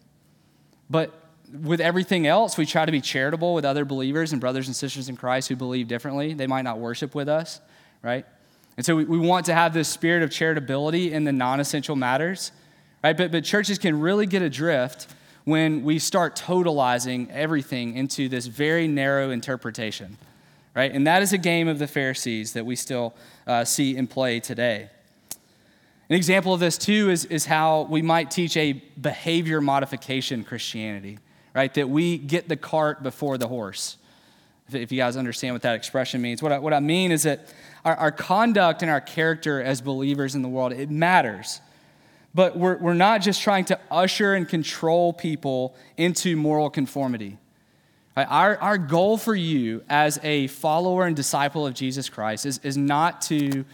But 0.88 1.12
with 1.52 1.80
everything 1.80 2.26
else 2.26 2.56
we 2.56 2.66
try 2.66 2.84
to 2.84 2.92
be 2.92 3.00
charitable 3.00 3.54
with 3.54 3.64
other 3.64 3.84
believers 3.84 4.32
and 4.32 4.40
brothers 4.40 4.66
and 4.66 4.74
sisters 4.74 5.08
in 5.08 5.16
christ 5.16 5.48
who 5.48 5.56
believe 5.56 5.88
differently. 5.88 6.34
They 6.34 6.46
might 6.46 6.62
not 6.62 6.78
worship 6.78 7.14
with 7.14 7.28
us 7.28 7.60
right? 8.02 8.26
And 8.76 8.84
so 8.84 8.96
we, 8.96 9.04
we 9.04 9.18
want 9.18 9.46
to 9.46 9.54
have 9.54 9.72
this 9.72 9.88
spirit 9.88 10.22
of 10.22 10.30
charitability 10.30 11.10
in 11.10 11.24
the 11.24 11.32
non-essential 11.32 11.96
matters 11.96 12.52
right? 13.02 13.16
But, 13.16 13.30
but 13.32 13.44
churches 13.44 13.78
can 13.78 14.00
really 14.00 14.26
get 14.26 14.42
adrift 14.42 15.08
when 15.44 15.84
we 15.84 15.98
start 15.98 16.36
totalizing 16.36 17.30
everything 17.30 17.96
into 17.96 18.30
this 18.30 18.46
very 18.46 18.88
narrow 18.88 19.30
interpretation 19.30 20.16
right? 20.74 20.92
And 20.92 21.06
that 21.06 21.22
is 21.22 21.32
a 21.32 21.38
game 21.38 21.68
of 21.68 21.78
the 21.78 21.86
Pharisees 21.86 22.52
that 22.52 22.66
we 22.66 22.76
still 22.76 23.14
uh, 23.46 23.64
see 23.64 23.96
in 23.96 24.06
play 24.06 24.40
today. 24.40 24.90
An 26.10 26.16
example 26.16 26.52
of 26.52 26.60
this, 26.60 26.76
too, 26.76 27.10
is, 27.10 27.24
is 27.26 27.46
how 27.46 27.86
we 27.88 28.02
might 28.02 28.30
teach 28.30 28.56
a 28.56 28.74
behavior 29.00 29.60
modification 29.60 30.44
Christianity, 30.44 31.18
right? 31.54 31.72
That 31.74 31.88
we 31.88 32.18
get 32.18 32.48
the 32.48 32.56
cart 32.56 33.02
before 33.02 33.38
the 33.38 33.48
horse. 33.48 33.96
If 34.70 34.92
you 34.92 34.98
guys 34.98 35.16
understand 35.16 35.54
what 35.54 35.62
that 35.62 35.76
expression 35.76 36.20
means. 36.20 36.42
What 36.42 36.52
I, 36.52 36.58
what 36.58 36.74
I 36.74 36.80
mean 36.80 37.12
is 37.12 37.22
that 37.22 37.52
our, 37.84 37.96
our 37.96 38.12
conduct 38.12 38.82
and 38.82 38.90
our 38.90 39.00
character 39.00 39.62
as 39.62 39.80
believers 39.80 40.34
in 40.34 40.42
the 40.42 40.48
world, 40.48 40.72
it 40.72 40.90
matters. 40.90 41.60
But 42.34 42.56
we're, 42.56 42.76
we're 42.78 42.94
not 42.94 43.22
just 43.22 43.42
trying 43.42 43.66
to 43.66 43.78
usher 43.90 44.34
and 44.34 44.48
control 44.48 45.12
people 45.12 45.76
into 45.96 46.36
moral 46.36 46.68
conformity. 46.68 47.38
Our, 48.16 48.56
our 48.58 48.78
goal 48.78 49.18
for 49.18 49.34
you 49.34 49.82
as 49.88 50.20
a 50.22 50.46
follower 50.46 51.04
and 51.04 51.16
disciple 51.16 51.66
of 51.66 51.74
Jesus 51.74 52.08
Christ 52.08 52.46
is, 52.46 52.58
is 52.62 52.76
not 52.76 53.22
to 53.22 53.64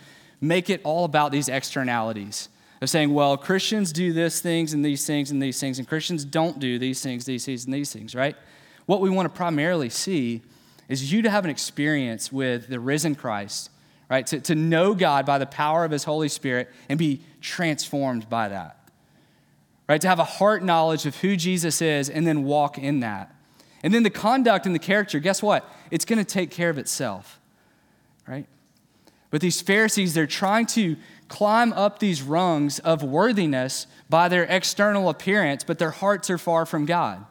make 0.40 0.70
it 0.70 0.80
all 0.82 1.04
about 1.04 1.30
these 1.30 1.48
externalities 1.48 2.48
of 2.80 2.88
saying, 2.88 3.12
well, 3.12 3.36
Christians 3.36 3.92
do 3.92 4.12
this 4.12 4.40
things 4.40 4.72
and 4.72 4.82
these 4.82 5.06
things 5.06 5.30
and 5.30 5.42
these 5.42 5.60
things, 5.60 5.78
and 5.78 5.86
Christians 5.86 6.24
don't 6.24 6.58
do 6.58 6.78
these 6.78 7.02
things, 7.02 7.26
these 7.26 7.44
things, 7.44 7.66
and 7.66 7.74
these 7.74 7.92
things, 7.92 8.14
right? 8.14 8.34
What 8.86 9.02
we 9.02 9.10
want 9.10 9.26
to 9.26 9.36
primarily 9.36 9.90
see 9.90 10.40
is 10.88 11.12
you 11.12 11.20
to 11.22 11.30
have 11.30 11.44
an 11.44 11.50
experience 11.50 12.32
with 12.32 12.68
the 12.68 12.80
risen 12.80 13.14
Christ, 13.14 13.70
right? 14.08 14.26
To, 14.28 14.40
to 14.40 14.54
know 14.54 14.94
God 14.94 15.26
by 15.26 15.36
the 15.38 15.46
power 15.46 15.84
of 15.84 15.90
his 15.90 16.04
Holy 16.04 16.28
Spirit 16.28 16.70
and 16.88 16.98
be 16.98 17.20
transformed 17.42 18.30
by 18.30 18.48
that, 18.48 18.78
right? 19.86 20.00
To 20.00 20.08
have 20.08 20.18
a 20.18 20.24
heart 20.24 20.64
knowledge 20.64 21.04
of 21.04 21.16
who 21.16 21.36
Jesus 21.36 21.82
is 21.82 22.08
and 22.08 22.26
then 22.26 22.44
walk 22.44 22.78
in 22.78 23.00
that. 23.00 23.34
And 23.82 23.94
then 23.94 24.02
the 24.02 24.10
conduct 24.10 24.66
and 24.66 24.74
the 24.74 24.80
character, 24.80 25.18
guess 25.18 25.42
what? 25.42 25.68
It's 25.90 26.04
going 26.04 26.18
to 26.18 26.24
take 26.24 26.50
care 26.50 26.70
of 26.70 26.78
itself, 26.78 27.40
right? 28.28 28.46
But 29.30 29.40
these 29.40 29.60
Pharisees, 29.60 30.12
they're 30.12 30.26
trying 30.26 30.66
to 30.66 30.96
climb 31.28 31.72
up 31.72 31.98
these 31.98 32.20
rungs 32.22 32.78
of 32.80 33.02
worthiness 33.02 33.86
by 34.08 34.28
their 34.28 34.44
external 34.44 35.08
appearance, 35.08 35.64
but 35.64 35.78
their 35.78 35.92
hearts 35.92 36.28
are 36.28 36.38
far 36.38 36.66
from 36.66 36.84
God. 36.84 37.24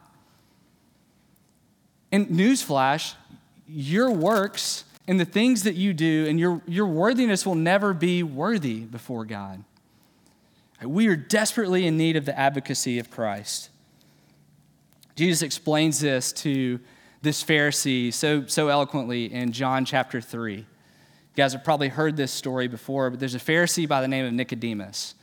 And 2.10 2.28
newsflash, 2.28 3.14
your 3.68 4.10
works 4.10 4.84
and 5.06 5.20
the 5.20 5.24
things 5.24 5.62
that 5.64 5.76
you 5.76 5.92
do 5.92 6.26
and 6.28 6.40
your, 6.40 6.62
your 6.66 6.86
worthiness 6.86 7.46
will 7.46 7.54
never 7.54 7.92
be 7.92 8.22
worthy 8.22 8.80
before 8.80 9.24
God. 9.24 9.62
We 10.82 11.08
are 11.08 11.16
desperately 11.16 11.86
in 11.86 11.96
need 11.96 12.16
of 12.16 12.24
the 12.24 12.36
advocacy 12.38 12.98
of 12.98 13.10
Christ. 13.10 13.68
Jesus 15.20 15.42
explains 15.42 16.00
this 16.00 16.32
to 16.32 16.80
this 17.20 17.44
Pharisee 17.44 18.10
so, 18.10 18.46
so 18.46 18.68
eloquently 18.68 19.30
in 19.30 19.52
John 19.52 19.84
chapter 19.84 20.18
3. 20.18 20.54
You 20.54 20.64
guys 21.36 21.52
have 21.52 21.62
probably 21.62 21.88
heard 21.88 22.16
this 22.16 22.32
story 22.32 22.68
before, 22.68 23.10
but 23.10 23.20
there's 23.20 23.34
a 23.34 23.38
Pharisee 23.38 23.86
by 23.86 24.00
the 24.00 24.08
name 24.08 24.24
of 24.24 24.32
Nicodemus. 24.32 25.14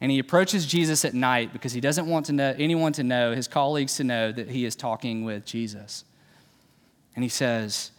And 0.00 0.12
he 0.12 0.20
approaches 0.20 0.64
Jesus 0.64 1.04
at 1.04 1.12
night 1.12 1.52
because 1.52 1.72
he 1.72 1.80
doesn't 1.80 2.06
want 2.06 2.26
to 2.26 2.32
know, 2.32 2.54
anyone 2.56 2.92
to 2.92 3.02
know, 3.02 3.34
his 3.34 3.48
colleagues 3.48 3.96
to 3.96 4.04
know, 4.04 4.30
that 4.30 4.48
he 4.48 4.64
is 4.64 4.76
talking 4.76 5.24
with 5.24 5.44
Jesus. 5.44 6.04
And 7.16 7.24
he 7.24 7.28
says, 7.28 7.90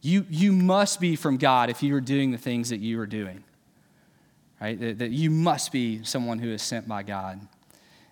You, 0.00 0.26
you 0.30 0.52
must 0.52 1.00
be 1.00 1.16
from 1.16 1.38
God 1.38 1.70
if 1.70 1.82
you 1.82 1.92
are 1.96 2.00
doing 2.00 2.30
the 2.30 2.38
things 2.38 2.70
that 2.70 2.78
you 2.78 3.00
are 3.00 3.06
doing. 3.06 3.42
Right? 4.60 4.78
That, 4.78 4.98
that 4.98 5.10
you 5.10 5.32
must 5.32 5.72
be 5.72 6.04
someone 6.04 6.38
who 6.38 6.50
is 6.50 6.62
sent 6.62 6.86
by 6.86 7.02
God. 7.02 7.40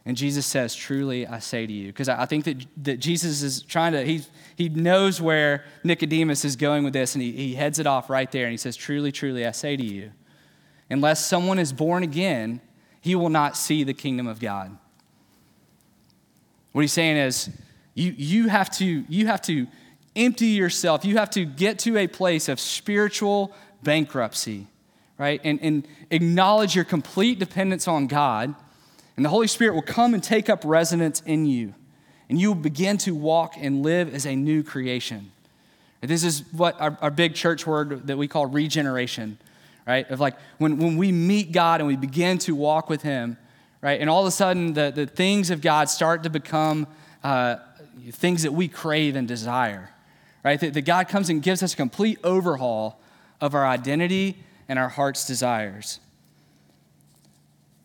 And 0.07 0.17
Jesus 0.17 0.47
says, 0.47 0.75
Truly, 0.75 1.27
I 1.27 1.41
say 1.41 1.67
to 1.67 1.73
you. 1.73 1.89
Because 1.89 2.09
I 2.09 2.25
think 2.27 2.45
that, 2.45 2.65
that 2.85 3.01
Jesus 3.01 3.43
is 3.43 3.61
trying 3.63 3.93
to, 3.93 4.05
he, 4.05 4.23
he 4.55 4.69
knows 4.69 5.21
where 5.21 5.65
Nicodemus 5.83 6.45
is 6.45 6.55
going 6.55 6.85
with 6.85 6.93
this, 6.93 7.17
and 7.17 7.23
he, 7.23 7.33
he 7.33 7.55
heads 7.57 7.81
it 7.81 7.89
off 7.89 8.09
right 8.09 8.31
there. 8.31 8.45
And 8.45 8.53
he 8.53 8.57
says, 8.57 8.77
Truly, 8.77 9.11
truly, 9.11 9.45
I 9.45 9.51
say 9.51 9.77
to 9.77 9.85
you, 9.85 10.13
unless 10.89 11.27
someone 11.27 11.59
is 11.59 11.73
born 11.73 12.05
again, 12.05 12.61
he 13.01 13.17
will 13.17 13.31
not 13.31 13.57
see 13.57 13.83
the 13.83 13.95
kingdom 13.95 14.29
of 14.29 14.39
God. 14.39 14.79
What 16.71 16.83
he's 16.83 16.93
saying 16.93 17.17
is, 17.17 17.51
you, 17.95 18.15
you, 18.17 18.49
have 18.49 18.71
to, 18.79 19.05
you 19.09 19.27
have 19.27 19.43
to 19.43 19.67
empty 20.15 20.47
yourself. 20.47 21.05
You 21.05 21.17
have 21.17 21.31
to 21.31 21.45
get 21.45 21.81
to 21.81 21.97
a 21.97 22.07
place 22.07 22.49
of 22.49 22.61
spiritual 22.61 23.53
bankruptcy, 23.83 24.69
right? 25.19 25.41
And, 25.43 25.59
and 25.63 25.89
acknowledge 26.11 26.77
your 26.77 26.85
complete 26.85 27.41
dependence 27.41 27.89
on 27.89 28.07
God 28.07 28.55
and 29.17 29.25
the 29.25 29.31
Holy 29.31 29.47
Spirit 29.47 29.75
will 29.75 29.83
come 29.83 30.15
and 30.15 30.23
take 30.23 30.51
up 30.51 30.63
residence 30.65 31.23
in 31.25 31.47
you. 31.47 31.75
And 32.29 32.41
you 32.41 32.49
will 32.49 32.61
begin 32.61 32.99
to 32.99 33.15
walk 33.15 33.55
and 33.57 33.83
live 33.83 34.13
as 34.13 34.27
a 34.27 34.35
new 34.35 34.63
creation. 34.63 35.31
This 36.03 36.23
is 36.23 36.45
what 36.53 36.81
our, 36.81 36.99
our 37.01 37.11
big 37.11 37.35
church 37.35 37.67
word 37.67 38.07
that 38.07 38.19
we 38.19 38.29
call 38.29 38.47
regeneration, 38.47 39.39
right? 39.87 40.09
Of 40.11 40.21
like 40.21 40.37
when, 40.59 40.79
when 40.79 40.97
we 40.97 41.11
meet 41.13 41.53
God 41.53 41.81
and 41.81 41.89
we 41.89 41.97
begin 41.97 42.39
to 42.39 42.55
walk 42.55 42.91
with 42.91 43.03
Him, 43.03 43.39
right? 43.81 44.01
And 44.01 44.11
all 44.11 44.21
of 44.21 44.27
a 44.27 44.33
sudden, 44.33 44.75
the, 44.75 44.93
the 44.95 45.07
things 45.07 45.51
of 45.51 45.61
God 45.61 45.89
start 45.89 46.23
to 46.25 46.31
become 46.31 46.87
uh, 47.25 47.57
things 48.13 48.43
that 48.43 48.53
we 48.53 48.69
crave 48.69 49.17
and 49.17 49.27
desire, 49.27 49.91
right? 50.45 50.61
That, 50.61 50.75
that 50.75 50.83
God 50.83 51.09
comes 51.09 51.29
and 51.31 51.43
gives 51.43 51.63
us 51.63 51.73
a 51.73 51.77
complete 51.77 52.19
overhaul 52.23 53.01
of 53.41 53.55
our 53.55 53.67
identity 53.67 54.37
and 54.69 54.79
our 54.79 54.89
heart's 54.89 55.27
desires. 55.27 56.01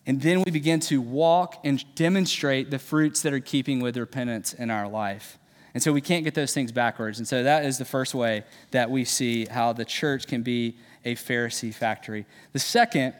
And 0.05 0.21
then 0.21 0.41
we 0.43 0.51
begin 0.51 0.79
to 0.81 0.99
walk 0.99 1.59
and 1.63 1.83
demonstrate 1.95 2.71
the 2.71 2.79
fruits 2.79 3.21
that 3.21 3.33
are 3.33 3.39
keeping 3.39 3.81
with 3.81 3.97
repentance 3.97 4.53
in 4.53 4.71
our 4.71 4.87
life. 4.87 5.37
And 5.73 5.81
so 5.81 5.93
we 5.93 6.01
can't 6.01 6.23
get 6.23 6.33
those 6.33 6.53
things 6.53 6.71
backwards. 6.71 7.19
And 7.19 7.27
so 7.27 7.43
that 7.43 7.65
is 7.65 7.77
the 7.77 7.85
first 7.85 8.13
way 8.13 8.43
that 8.71 8.89
we 8.89 9.05
see 9.05 9.45
how 9.45 9.73
the 9.73 9.85
church 9.85 10.27
can 10.27 10.41
be 10.41 10.75
a 11.05 11.15
Pharisee 11.15 11.73
factory. 11.73 12.25
The 12.51 12.59
second 12.59 13.13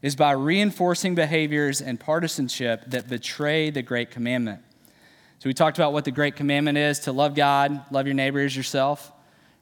is 0.00 0.16
by 0.16 0.32
reinforcing 0.32 1.14
behaviors 1.14 1.80
and 1.80 1.98
partisanship 1.98 2.84
that 2.86 3.08
betray 3.08 3.70
the 3.70 3.82
great 3.82 4.10
commandment. 4.10 4.62
So 5.40 5.48
we 5.48 5.54
talked 5.54 5.78
about 5.78 5.92
what 5.92 6.04
the 6.04 6.10
great 6.10 6.36
commandment 6.36 6.78
is 6.78 7.00
to 7.00 7.12
love 7.12 7.34
God, 7.34 7.84
love 7.90 8.06
your 8.06 8.14
neighbor 8.14 8.40
as 8.40 8.56
yourself, 8.56 9.12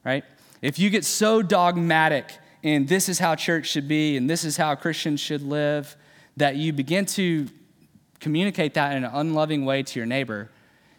right? 0.05 0.23
If 0.61 0.79
you 0.79 0.89
get 0.89 1.05
so 1.05 1.41
dogmatic 1.41 2.31
in 2.63 2.85
this 2.85 3.09
is 3.09 3.19
how 3.19 3.35
church 3.35 3.67
should 3.69 3.87
be 3.87 4.17
and 4.17 4.29
this 4.29 4.43
is 4.43 4.57
how 4.57 4.73
Christians 4.75 5.19
should 5.19 5.41
live, 5.41 5.95
that 6.37 6.55
you 6.55 6.71
begin 6.71 7.05
to 7.05 7.47
communicate 8.19 8.73
that 8.75 8.95
in 8.95 9.03
an 9.03 9.11
unloving 9.13 9.65
way 9.65 9.83
to 9.83 9.99
your 9.99 10.05
neighbor, 10.05 10.49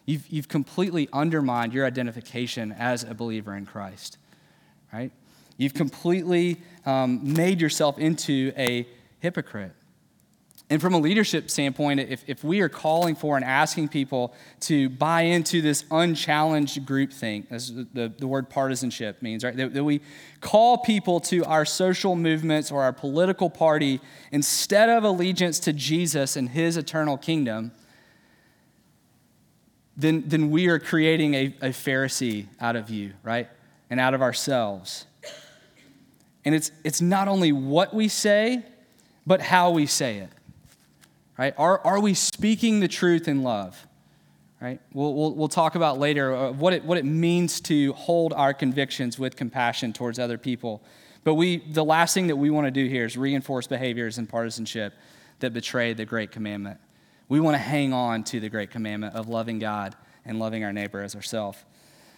you've, 0.05 0.27
you've 0.29 0.47
completely 0.47 1.09
undermined 1.11 1.73
your 1.73 1.85
identification 1.85 2.71
as 2.71 3.03
a 3.03 3.13
believer 3.13 3.55
in 3.55 3.65
Christ, 3.65 4.17
right? 4.93 5.11
You've 5.57 5.73
completely 5.73 6.61
um, 6.85 7.33
made 7.33 7.59
yourself 7.59 7.97
into 7.99 8.53
a 8.55 8.87
hypocrite. 9.19 9.73
And 10.71 10.79
from 10.79 10.93
a 10.93 10.99
leadership 10.99 11.49
standpoint, 11.49 11.99
if, 11.99 12.23
if 12.27 12.43
we 12.43 12.61
are 12.61 12.69
calling 12.69 13.15
for 13.15 13.35
and 13.35 13.43
asking 13.43 13.87
people 13.87 14.35
to 14.61 14.87
buy 14.87 15.21
into 15.21 15.61
this 15.61 15.83
unchallenged 15.89 16.85
groupthink, 16.85 17.47
as 17.49 17.73
the, 17.73 18.13
the 18.15 18.27
word 18.27 18.51
partisanship 18.51 19.19
means, 19.23 19.43
right? 19.43 19.57
That, 19.57 19.73
that 19.73 19.83
we 19.83 20.01
call 20.41 20.77
people 20.77 21.19
to 21.21 21.43
our 21.45 21.65
social 21.65 22.15
movements 22.15 22.71
or 22.71 22.83
our 22.83 22.93
political 22.93 23.49
party 23.49 23.99
instead 24.31 24.89
of 24.89 25.03
allegiance 25.03 25.59
to 25.61 25.73
Jesus 25.73 26.35
and 26.35 26.49
his 26.49 26.77
eternal 26.77 27.17
kingdom, 27.17 27.71
then, 29.97 30.23
then 30.27 30.51
we 30.51 30.67
are 30.67 30.79
creating 30.79 31.33
a, 31.33 31.45
a 31.61 31.69
Pharisee 31.69 32.45
out 32.61 32.75
of 32.75 32.91
you, 32.91 33.13
right? 33.23 33.49
And 33.89 33.99
out 33.99 34.13
of 34.13 34.21
ourselves. 34.21 35.07
And 36.45 36.53
it's, 36.53 36.71
it's 36.83 37.01
not 37.01 37.27
only 37.27 37.51
what 37.51 37.91
we 37.91 38.07
say, 38.07 38.63
but 39.25 39.41
how 39.41 39.71
we 39.71 39.87
say 39.87 40.17
it, 40.17 40.29
right? 41.39 41.53
Are, 41.57 41.79
are 41.85 42.01
we 42.01 42.13
speaking 42.13 42.81
the 42.81 42.87
truth 42.89 43.29
in 43.29 43.43
love? 43.43 43.87
Right? 44.61 44.81
We'll, 44.93 45.13
we'll, 45.13 45.33
we'll 45.35 45.47
talk 45.47 45.75
about 45.75 45.97
later 45.97 46.35
uh, 46.35 46.51
what, 46.51 46.73
it, 46.73 46.83
what 46.83 46.97
it 46.97 47.05
means 47.05 47.61
to 47.61 47.93
hold 47.93 48.33
our 48.33 48.53
convictions 48.53 49.17
with 49.17 49.37
compassion 49.37 49.93
towards 49.93 50.19
other 50.19 50.37
people. 50.37 50.83
But 51.23 51.35
we, 51.35 51.57
the 51.59 51.85
last 51.85 52.13
thing 52.13 52.27
that 52.27 52.35
we 52.35 52.49
want 52.49 52.67
to 52.67 52.71
do 52.71 52.85
here 52.87 53.05
is 53.05 53.15
reinforce 53.15 53.67
behaviors 53.67 54.17
and 54.17 54.27
partisanship 54.27 54.93
that 55.39 55.53
betray 55.53 55.93
the 55.93 56.03
great 56.03 56.31
commandment. 56.31 56.77
We 57.29 57.39
want 57.39 57.55
to 57.55 57.59
hang 57.59 57.93
on 57.93 58.25
to 58.25 58.41
the 58.41 58.49
great 58.49 58.69
commandment 58.69 59.15
of 59.15 59.29
loving 59.29 59.59
God 59.59 59.95
and 60.25 60.39
loving 60.39 60.65
our 60.65 60.73
neighbor 60.73 61.01
as 61.01 61.15
ourselves. 61.15 61.63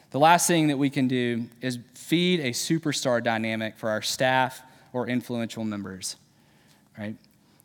The 0.10 0.20
last 0.20 0.48
thing 0.48 0.68
that 0.68 0.78
we 0.78 0.90
can 0.90 1.08
do 1.08 1.48
is 1.62 1.78
feed 1.94 2.40
a 2.40 2.50
superstar 2.50 3.24
dynamic 3.24 3.78
for 3.78 3.90
our 3.90 4.02
staff 4.02 4.64
or 4.94 5.08
influential 5.08 5.64
members, 5.64 6.16
right? 6.98 7.16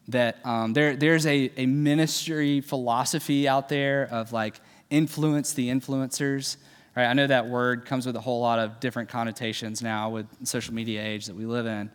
That 0.08 0.38
um, 0.44 0.72
there, 0.72 0.94
there's 0.94 1.26
a, 1.26 1.50
a 1.56 1.66
ministry 1.66 2.60
philosophy 2.60 3.48
out 3.48 3.68
there 3.68 4.08
of 4.10 4.32
like 4.32 4.60
influence 4.88 5.52
the 5.52 5.68
influencers, 5.68 6.56
right? 6.96 7.06
I 7.06 7.12
know 7.12 7.26
that 7.26 7.48
word 7.48 7.86
comes 7.86 8.06
with 8.06 8.14
a 8.14 8.20
whole 8.20 8.40
lot 8.40 8.58
of 8.60 8.78
different 8.78 9.08
connotations 9.08 9.82
now 9.82 10.10
with 10.10 10.26
social 10.44 10.74
media 10.74 11.04
age 11.04 11.26
that 11.26 11.34
we 11.34 11.44
live 11.44 11.66
in. 11.66 11.90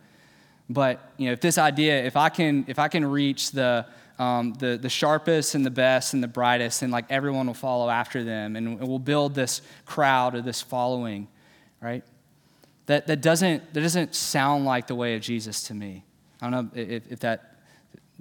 But 0.68 1.00
you 1.16 1.26
know, 1.26 1.32
if 1.32 1.40
this 1.40 1.56
idea, 1.56 2.04
if 2.04 2.16
I 2.16 2.28
can, 2.28 2.66
if 2.68 2.78
I 2.78 2.88
can 2.88 3.04
reach 3.04 3.52
the 3.52 3.86
um, 4.18 4.54
the, 4.54 4.78
the 4.80 4.88
sharpest 4.88 5.54
and 5.54 5.64
the 5.64 5.70
best 5.70 6.14
and 6.14 6.22
the 6.22 6.28
brightest, 6.28 6.82
and 6.82 6.92
like 6.92 7.06
everyone 7.10 7.46
will 7.46 7.54
follow 7.54 7.88
after 7.88 8.22
them, 8.22 8.56
and 8.56 8.78
we'll 8.80 8.98
build 8.98 9.34
this 9.34 9.62
crowd 9.84 10.34
or 10.34 10.42
this 10.42 10.62
following, 10.62 11.28
right? 11.80 12.04
That, 12.86 13.06
that, 13.06 13.20
doesn't, 13.20 13.74
that 13.74 13.80
doesn't 13.80 14.14
sound 14.14 14.64
like 14.64 14.86
the 14.86 14.94
way 14.94 15.14
of 15.14 15.22
Jesus 15.22 15.62
to 15.64 15.74
me. 15.74 16.04
I 16.40 16.50
don't 16.50 16.74
know 16.74 16.80
if, 16.80 17.10
if 17.10 17.20
that 17.20 17.51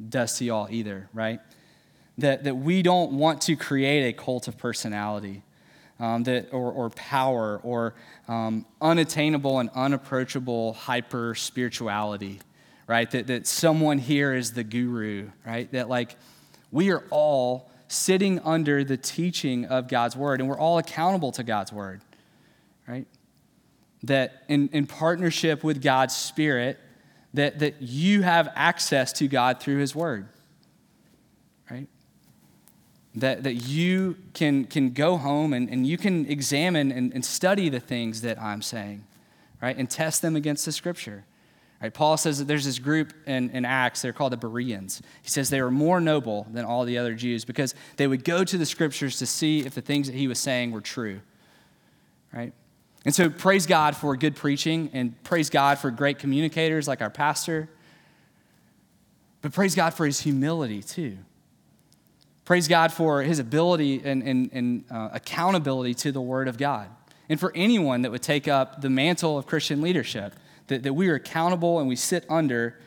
does 0.09 0.37
to 0.37 0.45
y'all 0.45 0.67
either, 0.69 1.09
right? 1.13 1.39
That, 2.17 2.43
that 2.43 2.55
we 2.55 2.81
don't 2.81 3.13
want 3.13 3.41
to 3.43 3.55
create 3.55 4.07
a 4.09 4.13
cult 4.13 4.47
of 4.47 4.57
personality. 4.57 5.43
Um, 5.99 6.23
that, 6.23 6.51
or, 6.51 6.71
or 6.71 6.89
power 6.89 7.59
or 7.61 7.93
um, 8.27 8.65
unattainable 8.81 9.59
and 9.59 9.69
unapproachable 9.75 10.73
hyper 10.73 11.35
spirituality 11.35 12.39
right? 12.91 13.09
That, 13.11 13.27
that 13.27 13.47
someone 13.47 13.99
here 13.99 14.33
is 14.33 14.51
the 14.51 14.65
guru, 14.65 15.29
right? 15.45 15.71
That 15.71 15.87
like 15.87 16.17
we 16.73 16.91
are 16.91 17.05
all 17.09 17.71
sitting 17.87 18.39
under 18.39 18.83
the 18.83 18.97
teaching 18.97 19.63
of 19.63 19.87
God's 19.87 20.17
word 20.17 20.41
and 20.41 20.49
we're 20.49 20.59
all 20.59 20.77
accountable 20.77 21.31
to 21.33 21.43
God's 21.43 21.71
word, 21.71 22.01
right? 22.85 23.07
That 24.03 24.43
in, 24.49 24.67
in 24.73 24.87
partnership 24.87 25.63
with 25.63 25.81
God's 25.81 26.13
spirit, 26.13 26.79
that, 27.33 27.59
that 27.59 27.81
you 27.81 28.21
have 28.23 28.49
access 28.55 29.13
to 29.13 29.27
God 29.27 29.59
through 29.59 29.77
his 29.77 29.95
word, 29.95 30.27
right? 31.69 31.87
That, 33.15 33.43
that 33.43 33.53
you 33.53 34.17
can, 34.33 34.65
can 34.65 34.91
go 34.91 35.17
home 35.17 35.53
and, 35.53 35.69
and 35.69 35.85
you 35.85 35.97
can 35.97 36.25
examine 36.25 36.91
and, 36.91 37.13
and 37.13 37.23
study 37.23 37.69
the 37.69 37.79
things 37.79 38.21
that 38.21 38.41
I'm 38.41 38.61
saying, 38.61 39.05
right? 39.61 39.77
And 39.77 39.89
test 39.89 40.21
them 40.21 40.35
against 40.35 40.65
the 40.65 40.71
scripture. 40.71 41.25
Right, 41.81 41.91
Paul 41.91 42.15
says 42.15 42.37
that 42.37 42.45
there's 42.45 42.65
this 42.65 42.77
group 42.77 43.11
in, 43.25 43.49
in 43.49 43.65
Acts, 43.65 44.03
they're 44.03 44.13
called 44.13 44.33
the 44.33 44.37
Bereans. 44.37 45.01
He 45.23 45.29
says 45.29 45.49
they 45.49 45.63
were 45.63 45.71
more 45.71 45.99
noble 45.99 46.45
than 46.51 46.63
all 46.63 46.85
the 46.85 46.99
other 46.99 47.15
Jews 47.15 47.43
because 47.43 47.73
they 47.97 48.05
would 48.05 48.23
go 48.23 48.43
to 48.43 48.57
the 48.57 48.67
scriptures 48.67 49.17
to 49.17 49.25
see 49.25 49.61
if 49.61 49.73
the 49.73 49.81
things 49.81 50.05
that 50.05 50.15
he 50.15 50.27
was 50.27 50.37
saying 50.37 50.71
were 50.71 50.81
true. 50.81 51.21
Right? 52.31 52.53
And 53.03 53.15
so 53.15 53.29
praise 53.29 53.65
God 53.65 53.95
for 53.95 54.15
good 54.15 54.35
preaching 54.35 54.89
and 54.93 55.21
praise 55.23 55.49
God 55.49 55.79
for 55.79 55.89
great 55.89 56.19
communicators 56.19 56.87
like 56.87 57.01
our 57.01 57.09
pastor. 57.09 57.69
But 59.41 59.53
praise 59.53 59.73
God 59.73 59.93
for 59.93 60.05
his 60.05 60.21
humility 60.21 60.83
too. 60.83 61.17
Praise 62.45 62.67
God 62.67 62.91
for 62.91 63.21
his 63.23 63.39
ability 63.39 64.01
and, 64.03 64.23
and, 64.23 64.49
and 64.53 64.83
uh, 64.91 65.09
accountability 65.13 65.93
to 65.95 66.11
the 66.11 66.21
Word 66.21 66.47
of 66.47 66.57
God. 66.57 66.89
And 67.29 67.39
for 67.39 67.51
anyone 67.55 68.01
that 68.01 68.11
would 68.11 68.21
take 68.21 68.47
up 68.47 68.81
the 68.81 68.89
mantle 68.89 69.37
of 69.37 69.47
Christian 69.47 69.81
leadership 69.81 70.33
that, 70.67 70.83
that 70.83 70.93
we 70.93 71.07
are 71.09 71.15
accountable 71.15 71.79
and 71.79 71.87
we 71.87 71.95
sit 71.95 72.25
under 72.29 72.79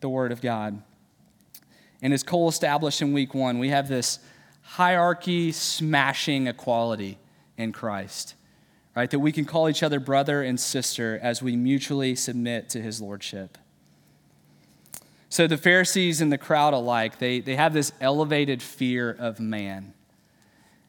the 0.00 0.08
Word 0.08 0.32
of 0.32 0.40
God. 0.40 0.82
And 2.02 2.12
as 2.12 2.22
Cole 2.22 2.48
established 2.48 3.00
in 3.00 3.12
week 3.12 3.32
one, 3.32 3.58
we 3.58 3.68
have 3.68 3.88
this 3.88 4.18
hierarchy 4.62 5.52
smashing 5.52 6.46
equality 6.46 7.18
in 7.56 7.72
Christ, 7.72 8.34
right? 8.94 9.10
That 9.10 9.18
we 9.18 9.32
can 9.32 9.44
call 9.44 9.68
each 9.68 9.82
other 9.82 10.00
brother 10.00 10.42
and 10.42 10.58
sister 10.58 11.18
as 11.22 11.42
we 11.42 11.56
mutually 11.56 12.14
submit 12.14 12.68
to 12.70 12.82
his 12.82 13.00
lordship. 13.00 13.58
So 15.28 15.46
the 15.46 15.56
Pharisees 15.56 16.20
and 16.20 16.30
the 16.30 16.38
crowd 16.38 16.74
alike, 16.74 17.18
they, 17.18 17.40
they 17.40 17.56
have 17.56 17.72
this 17.72 17.92
elevated 18.00 18.62
fear 18.62 19.10
of 19.10 19.40
man. 19.40 19.94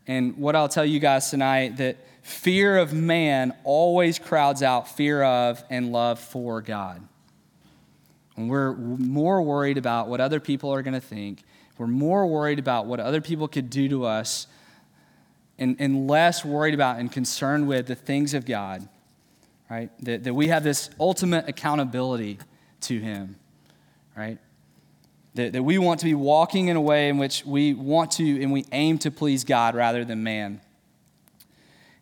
And 0.05 0.37
what 0.37 0.55
I'll 0.55 0.67
tell 0.67 0.85
you 0.85 0.99
guys 0.99 1.29
tonight 1.29 1.77
that 1.77 1.95
fear 2.23 2.77
of 2.77 2.91
man 2.91 3.53
always 3.63 4.19
crowds 4.19 4.61
out 4.61 4.89
fear 4.89 5.23
of 5.23 5.63
and 5.69 5.93
love 5.93 6.19
for 6.19 6.61
God. 6.61 7.07
And 8.35 8.49
we're 8.49 8.73
more 8.73 9.41
worried 9.41 9.77
about 9.77 10.09
what 10.09 10.19
other 10.19 10.41
people 10.41 10.73
are 10.73 10.81
going 10.81 10.93
to 10.93 10.99
think, 10.99 11.43
we're 11.77 11.87
more 11.87 12.27
worried 12.27 12.59
about 12.59 12.85
what 12.85 12.99
other 12.99 13.21
people 13.21 13.47
could 13.47 13.69
do 13.69 13.87
to 13.89 14.05
us, 14.05 14.47
and, 15.59 15.75
and 15.79 16.07
less 16.07 16.43
worried 16.43 16.73
about 16.73 16.99
and 16.99 17.11
concerned 17.11 17.67
with 17.67 17.87
the 17.87 17.95
things 17.95 18.33
of 18.33 18.45
God, 18.45 18.87
right? 19.69 19.89
That, 20.03 20.23
that 20.23 20.33
we 20.33 20.47
have 20.47 20.63
this 20.63 20.89
ultimate 20.99 21.47
accountability 21.47 22.39
to 22.81 22.99
Him, 22.99 23.35
right? 24.15 24.37
That, 25.35 25.53
that 25.53 25.63
we 25.63 25.77
want 25.77 25.99
to 26.01 26.05
be 26.05 26.15
walking 26.15 26.67
in 26.67 26.75
a 26.75 26.81
way 26.81 27.09
in 27.09 27.17
which 27.17 27.45
we 27.45 27.73
want 27.73 28.11
to 28.11 28.41
and 28.41 28.51
we 28.51 28.65
aim 28.71 28.97
to 28.99 29.11
please 29.11 29.43
God 29.43 29.75
rather 29.75 30.03
than 30.05 30.23
man. 30.23 30.61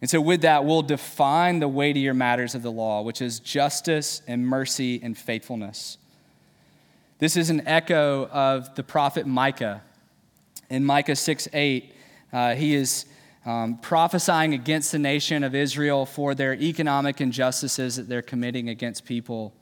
And 0.02 0.10
so, 0.10 0.20
with 0.20 0.42
that, 0.42 0.66
we'll 0.66 0.82
define 0.82 1.60
the 1.60 1.68
weightier 1.68 2.16
matters 2.16 2.56
of 2.56 2.64
the 2.64 2.72
law, 2.72 3.04
which 3.04 3.22
is 3.22 3.40
justice 3.40 4.24
and 4.28 4.46
mercy 4.46 5.00
and 5.02 5.16
faithfulness. 5.16 5.98
This 7.20 7.38
is 7.38 7.52
an 7.52 7.68
echo 7.68 8.26
of 8.30 8.74
the 8.74 8.82
prophet 8.82 9.28
Micah. 9.28 9.84
In 10.72 10.84
Micah 10.84 11.16
6 11.16 11.48
8, 11.54 11.94
uh, 12.34 12.56
he 12.56 12.74
is 12.74 13.06
um, 13.46 13.78
prophesying 13.78 14.54
against 14.54 14.92
the 14.92 15.00
nation 15.00 15.44
of 15.44 15.56
Israel 15.56 16.06
for 16.06 16.36
their 16.36 16.54
economic 16.54 17.22
injustices 17.22 17.96
that 17.96 18.08
they're 18.08 18.22
committing 18.22 18.70
against 18.70 19.06
people 19.06 19.54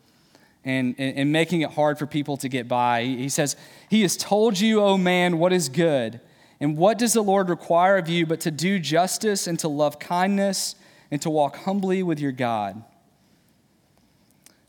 and, 0.65 0.95
and, 0.97 1.17
and 1.17 1.31
making 1.31 1.61
it 1.61 1.71
hard 1.71 1.97
for 1.97 2.05
people 2.05 2.35
to 2.37 2.49
get 2.49 2.67
by. 2.67 3.03
He 3.03 3.29
says, 3.29 3.55
He 3.89 4.01
has 4.01 4.17
told 4.17 4.59
you, 4.59 4.81
O 4.81 4.97
man, 4.97 5.39
what 5.39 5.53
is 5.53 5.69
good 5.69 6.19
and 6.59 6.77
what 6.77 6.97
does 6.97 7.13
the 7.13 7.21
Lord 7.21 7.49
require 7.49 7.97
of 7.97 8.09
you 8.09 8.25
but 8.25 8.41
to 8.41 8.51
do 8.51 8.79
justice 8.79 9.47
and 9.47 9.57
to 9.59 9.67
love 9.67 9.99
kindness 9.99 10.75
and 11.09 11.21
to 11.21 11.29
walk 11.29 11.57
humbly 11.57 12.03
with 12.03 12.19
your 12.19 12.33
God? 12.33 12.83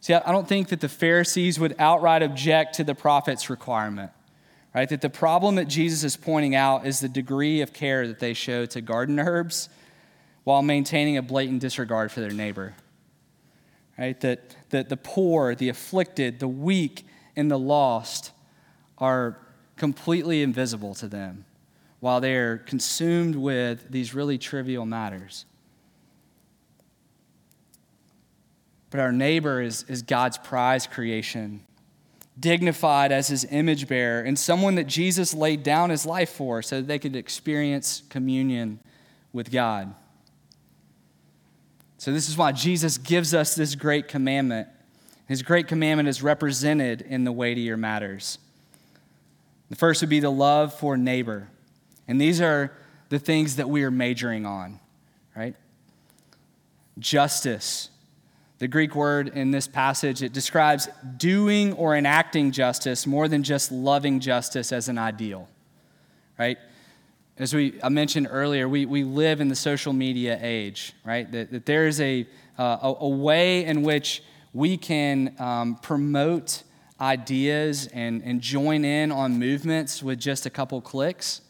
See, 0.01 0.15
I 0.15 0.33
don't 0.33 0.49
think 0.49 0.69
that 0.69 0.81
the 0.81 0.89
Pharisees 0.89 1.59
would 1.59 1.75
outright 1.79 2.23
object 2.23 2.77
to 2.77 2.85
the 2.85 2.95
prophet's 2.95 3.51
requirement, 3.51 4.13
right? 4.75 4.89
That 4.89 5.01
the 5.01 5.11
problem 5.11 5.57
that 5.57 5.69
Jesus 5.69 6.05
is 6.05 6.17
pointing 6.17 6.55
out 6.55 6.87
is 6.87 7.01
the 7.01 7.09
degree 7.09 7.61
of 7.61 7.73
care 7.73 8.07
that 8.07 8.21
they 8.21 8.35
show 8.35 8.67
to 8.67 8.81
garden 8.81 9.19
herbs 9.19 9.69
while 10.45 10.63
maintaining 10.63 11.17
a 11.17 11.23
blatant 11.23 11.61
disregard 11.61 12.11
for 12.11 12.21
their 12.21 12.31
neighbor, 12.31 12.75
right? 13.99 14.19
That, 14.21 14.57
that 14.71 14.89
the 14.89 14.97
poor, 14.97 15.55
the 15.55 15.69
afflicted, 15.69 16.41
the 16.41 16.49
weak, 16.49 17.05
and 17.37 17.51
the 17.51 17.59
lost 17.59 18.33
are 18.99 19.39
completely 19.77 20.43
invisible 20.43 20.95
to 20.95 21.09
them 21.09 21.45
while 22.01 22.21
they're 22.21 22.59
consumed 22.59 23.37
with 23.37 23.91
these 23.91 24.15
really 24.15 24.39
trivial 24.39 24.87
matters. 24.87 25.45
But 28.91 29.01
our 29.01 29.13
neighbor 29.13 29.63
is, 29.63 29.85
is 29.89 30.03
God's 30.03 30.39
prize 30.39 30.87
creation, 30.87 31.63
dignified 32.41 33.13
as 33.13 33.29
his 33.29 33.47
image 33.51 33.87
bearer, 33.87 34.23
and 34.23 34.39
someone 34.39 34.75
that 34.77 34.87
Jesus 34.87 35.35
laid 35.35 35.63
down 35.63 35.91
his 35.91 36.07
life 36.07 36.31
for 36.31 36.63
so 36.63 36.77
that 36.77 36.87
they 36.87 36.99
could 36.99 37.15
experience 37.15 38.03
communion 38.09 38.81
with 39.33 39.51
God. 39.51 39.95
So, 41.99 42.13
this 42.13 42.29
is 42.31 42.37
why 42.37 42.53
Jesus 42.53 42.97
gives 42.97 43.35
us 43.35 43.55
this 43.55 43.75
great 43.75 44.09
commandment. 44.09 44.69
His 45.29 45.43
great 45.43 45.69
commandment 45.69 46.09
is 46.09 46.23
represented 46.23 47.03
in 47.03 47.25
the 47.25 47.31
weightier 47.31 47.77
matters. 47.77 48.39
The 49.69 49.77
first 49.77 50.01
would 50.01 50.11
be 50.11 50.19
the 50.19 50.31
love 50.31 50.75
for 50.75 50.97
neighbor. 50.97 51.49
And 52.09 52.21
these 52.21 52.41
are 52.41 52.73
the 53.11 53.19
things 53.19 53.57
that 53.57 53.69
we 53.69 53.85
are 53.85 53.91
majoring 53.91 54.47
on, 54.47 54.81
right? 55.37 55.55
Justice. 56.99 57.90
The 58.61 58.69
Greek 58.69 58.95
word 58.95 59.29
in 59.29 59.51
this 59.51 59.67
passage, 59.67 60.23
it 60.23 60.33
describes 60.33 60.89
doing 61.17 61.73
or 61.73 61.97
enacting 61.97 62.53
justice 62.53 63.07
more 63.07 63.27
than 63.27 63.43
just 63.43 63.73
loving 63.73 64.21
justice 64.21 64.71
as 64.71 64.89
an 64.89 64.99
ideal, 64.99 65.49
right? 66.39 66.59
as 67.41 67.55
we 67.55 67.81
I 67.83 67.89
mentioned 67.89 68.29
earlier, 68.31 68.69
we, 68.69 68.85
we 68.85 69.03
live 69.03 69.41
in 69.41 69.49
the 69.49 69.57
social 69.57 69.95
media 69.95 70.39
age, 70.43 70.93
right? 71.07 71.31
That, 71.33 71.51
that 71.51 71.65
there 71.65 71.87
is 71.87 71.99
a, 71.99 72.27
uh, 72.59 72.95
a, 73.01 73.09
way 73.09 73.65
in 73.65 73.83
which 73.83 74.23
we 74.53 74.77
can 74.77 75.35
um, 75.39 75.77
promote 75.77 76.63
ideas 77.01 77.89
and, 77.95 78.23
and 78.25 78.43
join 78.43 78.85
in 78.85 79.11
on 79.11 79.39
movements 79.39 80.03
with 80.03 80.19
just 80.19 80.45
a 80.45 80.51
couple 80.51 80.83
clicks 80.83 81.41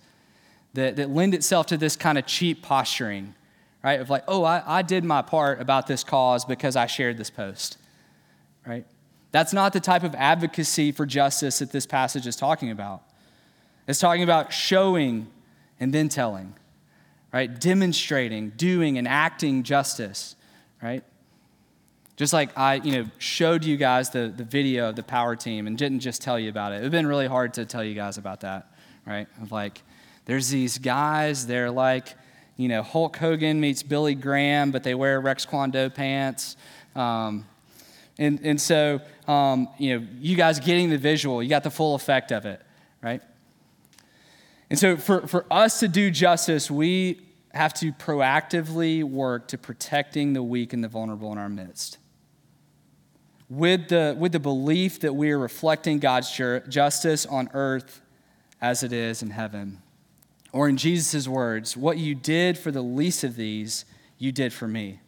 that, 0.75 0.95
that 0.95 1.11
lend 1.11 1.35
itself 1.35 1.67
to 1.67 1.77
this 1.77 1.97
kind 1.97 2.17
of 2.17 2.25
cheap 2.25 2.63
posturing, 2.63 3.35
right? 3.83 4.01
Of 4.01 4.11
like, 4.11 4.25
oh, 4.29 4.45
I, 4.45 4.63
I 4.67 4.83
did 4.83 5.05
my 5.05 5.23
part 5.23 5.61
about 5.61 5.87
this 5.87 6.05
cause 6.05 6.45
because 6.45 6.77
I 6.77 6.87
shared 6.87 7.17
this 7.17 7.31
post, 7.31 7.79
right? 8.67 8.85
That's 9.33 9.53
not 9.53 9.73
the 9.73 9.81
type 9.81 10.03
of 10.03 10.15
advocacy 10.15 10.93
for 10.93 11.07
justice 11.07 11.61
that 11.61 11.73
this 11.73 11.87
passage 11.87 12.27
is 12.27 12.37
talking 12.37 12.71
about. 12.71 13.03
It's 13.87 14.01
talking 14.01 14.23
about 14.23 14.53
showing 14.53 15.29
and 15.79 15.93
then 15.93 16.09
telling, 16.09 16.55
right? 17.33 17.61
Demonstrating, 17.61 18.51
doing, 18.51 18.99
and 18.99 19.09
acting 19.09 19.63
justice, 19.63 20.37
right? 20.83 21.05
Just 22.17 22.33
like 22.33 22.57
I, 22.59 22.75
you 22.75 22.93
know, 22.93 23.11
showed 23.19 23.65
you 23.65 23.79
guys 23.79 24.11
the, 24.11 24.33
the 24.37 24.45
video 24.45 24.91
of 24.91 24.97
the 24.97 25.03
power 25.03 25.35
team 25.37 25.67
and 25.67 25.79
didn't 25.79 26.01
just 26.01 26.21
tell 26.21 26.39
you 26.39 26.51
about 26.51 26.73
it. 26.73 26.77
It 26.77 26.79
would 26.79 26.85
have 26.85 26.93
been 26.93 27.07
really 27.07 27.27
hard 27.27 27.55
to 27.55 27.65
tell 27.65 27.83
you 27.83 27.95
guys 27.95 28.19
about 28.19 28.41
that, 28.41 28.71
right? 29.07 29.27
Of 29.41 29.53
like, 29.53 29.83
there's 30.27 30.51
these 30.51 30.77
guys, 30.77 31.47
they're 31.47 31.71
like, 31.71 32.15
you 32.61 32.69
know, 32.69 32.83
Hulk 32.83 33.17
Hogan 33.17 33.59
meets 33.59 33.83
Billy 33.83 34.15
Graham, 34.15 34.71
but 34.71 34.83
they 34.83 34.95
wear 34.95 35.19
Rex 35.19 35.47
Kwon 35.47 35.73
Do 35.73 35.89
pants. 35.89 36.57
Um, 36.95 37.47
and, 38.19 38.39
and 38.45 38.61
so, 38.61 39.01
um, 39.27 39.67
you 39.79 39.99
know, 39.99 40.07
you 40.21 40.37
guys 40.37 40.61
getting 40.61 40.91
the 40.91 40.99
visual, 40.99 41.43
you 41.43 41.49
got 41.49 41.63
the 41.63 41.71
full 41.71 41.95
effect 41.95 42.33
of 42.33 42.45
it, 42.45 42.61
right? 43.01 43.23
And 44.69 44.79
so, 44.79 44.99
for, 44.99 45.27
for 45.27 45.47
us 45.51 45.81
to 45.81 45.89
do 45.89 46.11
justice, 46.11 46.71
we 46.71 47.23
have 47.55 47.73
to 47.75 47.93
proactively 47.93 49.03
work 49.05 49.49
to 49.49 49.59
protecting 49.59 50.35
the 50.35 50.43
weak 50.43 50.75
and 50.75 50.85
the 50.85 50.89
vulnerable 50.89 51.33
in 51.33 51.39
our 51.39 51.49
midst. 51.49 51.97
With 53.49 53.89
the, 53.89 54.15
with 54.19 54.33
the 54.33 54.39
belief 54.39 55.01
that 55.01 55.15
we 55.15 55.31
are 55.31 55.39
reflecting 55.39 55.99
God's 55.99 56.31
justice 56.31 57.25
on 57.25 57.49
earth 57.55 58.03
as 58.61 58.83
it 58.83 58.93
is 58.93 59.23
in 59.23 59.31
heaven. 59.31 59.81
Or, 60.53 60.69
in 60.69 60.77
Jesus' 60.77 61.29
words, 61.29 61.77
what 61.77 61.99
you 61.99 62.15
did 62.15 62.59
for 62.59 62.71
the 62.71 62.83
least 62.83 63.25
of 63.25 63.37
these, 63.37 63.85
you 64.19 64.33
did 64.33 64.53
for 64.53 64.67
me. 64.67 65.01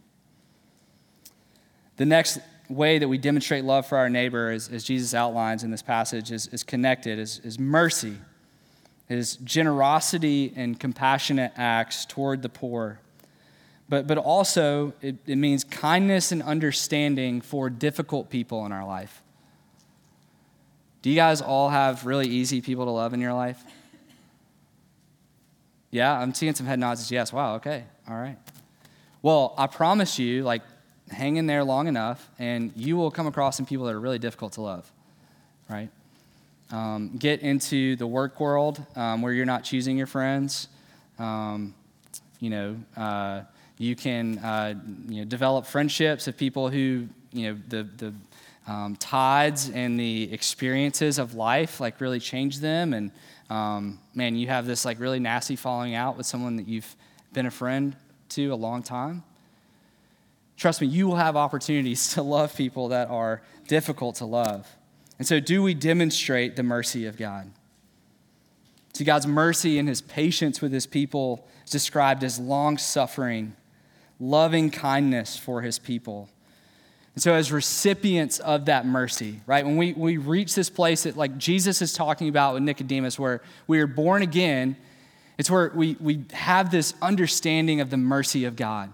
The 1.97 2.07
next 2.07 2.39
way 2.69 2.99
that 2.99 3.09
we 3.09 3.19
demonstrate 3.19 3.65
love 3.65 3.87
for 3.87 3.99
our 3.99 4.09
neighbor, 4.09 4.51
as, 4.51 4.69
as 4.69 4.85
Jesus 4.85 5.15
outlines 5.15 5.65
in 5.65 5.71
this 5.71 5.83
passage, 5.83 6.31
is, 6.31 6.47
is 6.49 6.63
connected, 6.63 7.19
is, 7.19 7.41
is 7.41 7.59
mercy 7.59 8.17
is 9.13 9.37
generosity 9.37 10.53
and 10.57 10.79
compassionate 10.79 11.53
acts 11.57 12.05
toward 12.07 12.43
the 12.43 12.49
poor. 12.49 12.99
But, 13.89 14.07
but 14.07 14.17
also, 14.17 14.95
it, 15.03 15.17
it 15.27 15.37
means 15.37 15.65
kindness 15.65 16.33
and 16.33 16.43
understanding 16.43 17.41
for 17.41 17.69
difficult 17.69 18.31
people 18.31 18.65
in 18.65 18.73
our 18.73 18.87
life. 18.87 19.23
Do 21.03 21.11
you 21.11 21.17
guys 21.17 21.41
all 21.43 21.69
have 21.69 22.07
really 22.07 22.29
easy 22.29 22.61
people 22.61 22.85
to 22.85 22.91
love 22.91 23.13
in 23.13 23.21
your 23.21 23.35
life? 23.35 23.63
Yeah, 25.93 26.19
I'm 26.19 26.33
seeing 26.33 26.55
some 26.55 26.67
head 26.67 26.79
nods. 26.79 27.11
Yes, 27.11 27.35
wow, 27.35 27.57
okay, 27.57 27.85
all 28.09 28.17
right. 28.17 28.39
Well, 29.21 29.55
I 29.59 29.67
promise 29.67 30.19
you, 30.19 30.43
like, 30.43 30.63
hang 31.11 31.37
in 31.37 31.47
there 31.47 31.63
long 31.63 31.87
enough, 31.87 32.31
and 32.39 32.73
you 32.75 32.97
will 32.97 33.11
come 33.11 33.27
across 33.27 33.59
some 33.59 33.67
people 33.67 33.85
that 33.85 33.95
are 33.95 34.01
really 34.01 34.19
difficult 34.19 34.55
to 34.55 34.63
love, 34.63 34.91
right? 35.69 35.91
Um, 36.71 37.15
get 37.19 37.41
into 37.41 37.97
the 37.97 38.07
work 38.07 38.41
world 38.41 38.83
um, 38.97 39.21
where 39.21 39.35
you're 39.35 39.45
not 39.45 39.65
choosing 39.65 39.99
your 39.99 40.07
friends. 40.07 40.69
Um, 41.19 41.75
you 42.41 42.49
know, 42.49 42.77
uh, 42.97 43.43
you 43.77 43.95
can 43.95 44.39
uh, 44.39 44.75
you 45.09 45.19
know, 45.19 45.25
develop 45.27 45.67
friendships 45.67 46.27
of 46.27 46.39
people 46.39 46.71
who, 46.71 47.07
you 47.35 47.53
know, 47.53 47.59
the, 47.69 47.83
the 47.99 48.15
um, 48.67 48.97
tides 48.97 49.69
and 49.69 50.01
the 50.01 50.33
experiences 50.33 51.19
of 51.19 51.35
life 51.35 51.81
like 51.81 52.01
really 52.01 52.21
change 52.21 52.61
them. 52.61 52.95
And 52.95 53.11
um, 53.53 53.99
man, 54.15 54.35
you 54.35 54.47
have 54.47 54.65
this 54.65 54.87
like 54.87 54.99
really 54.99 55.21
nasty 55.21 55.57
falling 55.57 55.95
out 55.95 56.17
with 56.17 56.25
someone 56.25 56.57
that 56.57 56.67
you've 56.67 56.97
been 57.35 57.45
a 57.45 57.51
friend 57.51 57.95
to 58.31 58.47
a 58.49 58.55
long 58.55 58.83
time. 58.83 59.25
Trust 60.57 60.81
me, 60.81 60.87
you 60.87 61.07
will 61.07 61.17
have 61.17 61.37
opportunities 61.37 62.09
to 62.15 62.23
love 62.23 62.57
people 62.57 62.89
that 62.89 63.11
are 63.11 63.43
difficult 63.69 64.17
to 64.17 64.25
love. 64.25 64.67
And 65.19 65.29
so, 65.29 65.39
do 65.39 65.63
we 65.63 65.75
demonstrate 65.75 66.57
the 66.57 66.63
mercy 66.63 67.05
of 67.05 67.19
God? 67.19 67.51
See, 68.95 69.05
God's 69.05 69.27
mercy 69.27 69.79
and 69.79 69.87
his 69.87 70.01
patience 70.01 70.63
with 70.63 70.73
his 70.73 70.87
people 70.87 71.47
is 71.67 71.71
described 71.71 72.25
as 72.25 72.39
long 72.39 72.79
suffering, 72.79 73.55
loving 74.19 74.71
kindness 74.71 75.37
for 75.37 75.61
his 75.61 75.79
people. 75.79 76.31
And 77.15 77.23
so, 77.23 77.35
as 77.35 77.53
recipients 77.53 78.39
of 78.39 78.67
that 78.67 78.87
mercy, 78.87 79.41
right, 79.47 79.65
when 79.67 79.77
we, 79.77 79.93
we 79.93 80.17
reach 80.17 80.55
this 80.55 80.71
place 80.71 81.03
that, 81.03 81.17
like 81.17 81.37
Jesus 81.37 81.83
is 81.83 81.93
talking 81.93 82.29
about 82.29 82.55
with 82.55 82.63
Nicodemus, 82.63 83.19
where 83.19 83.43
we 83.67 83.81
are 83.81 83.87
born 83.87 84.23
again, 84.23 84.77
it's 85.37 85.51
where 85.51 85.71
we, 85.75 85.97
we 86.01 86.25
have 86.33 86.71
this 86.71 86.95
understanding 87.03 87.81
of 87.81 87.91
the 87.91 87.99
mercy 87.99 88.45
of 88.45 88.57
God, 88.57 88.93